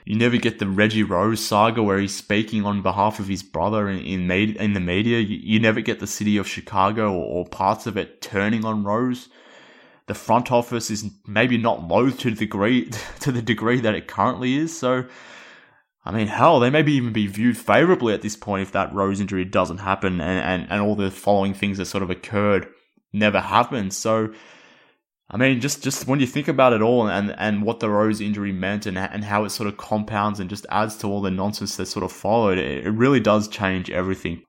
[0.07, 3.91] You never get the Reggie Rose saga where he's speaking on behalf of his brother
[3.91, 5.19] in in, in the media.
[5.19, 8.85] You, you, never get the city of Chicago or, or parts of it turning on
[8.85, 9.29] Rose.
[10.07, 12.89] The front office is maybe not loath to the degree
[13.21, 14.77] to the degree that it currently is.
[14.77, 15.05] So
[16.05, 19.21] I mean, hell, they maybe even be viewed favorably at this point if that Rose
[19.21, 22.69] injury doesn't happen and, and, and all the following things that sort of occurred
[23.13, 23.91] never happen.
[23.91, 24.33] So,
[25.29, 28.21] I mean, just, just when you think about it all and, and what the Rose
[28.21, 31.31] injury meant and, and how it sort of compounds and just adds to all the
[31.31, 34.43] nonsense that sort of followed, it, it really does change everything.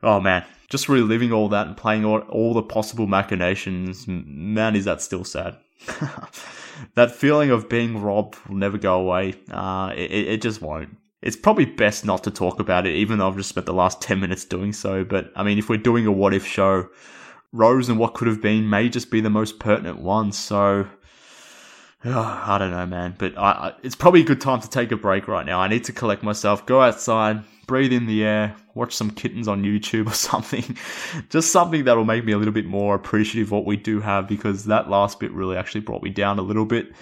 [0.00, 4.84] Oh man, just reliving all that and playing all, all the possible machinations, man, is
[4.84, 5.58] that still sad.
[6.94, 9.34] that feeling of being robbed will never go away.
[9.50, 10.96] Uh, it, it just won't.
[11.22, 14.00] It's probably best not to talk about it, even though I've just spent the last
[14.02, 15.04] 10 minutes doing so.
[15.04, 16.88] But I mean, if we're doing a what if show,
[17.52, 20.32] Rose and what could have been may just be the most pertinent one.
[20.32, 20.88] So,
[22.04, 23.14] oh, I don't know, man.
[23.18, 25.60] But I, I, it's probably a good time to take a break right now.
[25.60, 29.62] I need to collect myself, go outside, breathe in the air, watch some kittens on
[29.62, 30.76] YouTube or something.
[31.28, 34.28] Just something that'll make me a little bit more appreciative of what we do have
[34.28, 36.92] because that last bit really actually brought me down a little bit.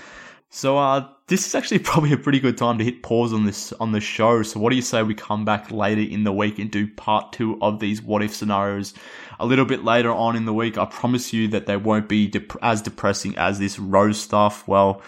[0.53, 3.73] So uh, this is actually probably a pretty good time to hit pause on this
[3.75, 4.43] on the show.
[4.43, 7.33] So what do you say we come back later in the week and do part
[7.33, 8.93] two of these what if scenarios
[9.39, 10.77] a little bit later on in the week?
[10.77, 14.67] I promise you that they won't be dep- as depressing as this rose stuff.
[14.67, 15.03] Well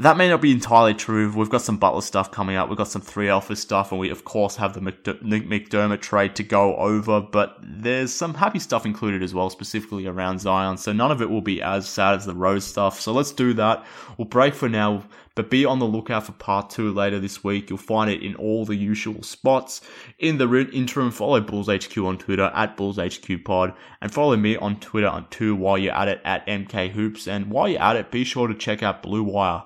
[0.00, 1.32] that may not be entirely true.
[1.32, 2.68] We've got some Butler stuff coming up.
[2.68, 6.42] We've got some three alpha stuff, and we of course have the McDermott trade to
[6.42, 7.20] go over.
[7.20, 10.76] But there's some happy stuff included as well, specifically around Zion.
[10.76, 13.00] So none of it will be as sad as the Rose stuff.
[13.00, 13.84] So let's do that.
[14.16, 15.04] We'll break for now,
[15.38, 17.70] but be on the lookout for part two later this week.
[17.70, 19.80] You'll find it in all the usual spots.
[20.18, 23.72] In the interim, follow Bulls HQ on Twitter at Bulls HQ Pod,
[24.02, 27.28] and follow me on Twitter too while you're at it at MK Hoops.
[27.28, 29.62] And while you're at it, be sure to check out Blue Wire.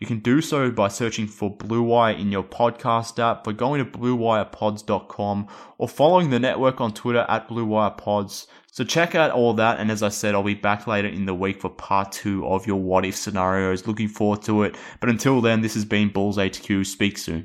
[0.00, 3.78] You can do so by searching for Blue Wire in your podcast app, by going
[3.78, 5.46] to bluewirepods.com,
[5.78, 8.48] or following the network on Twitter at BlueWirePods.
[8.74, 11.34] So check out all that, and as I said, I'll be back later in the
[11.34, 13.86] week for part two of your what if scenarios.
[13.86, 14.76] Looking forward to it.
[14.98, 16.86] But until then, this has been Bulls HQ.
[16.86, 17.44] Speak soon.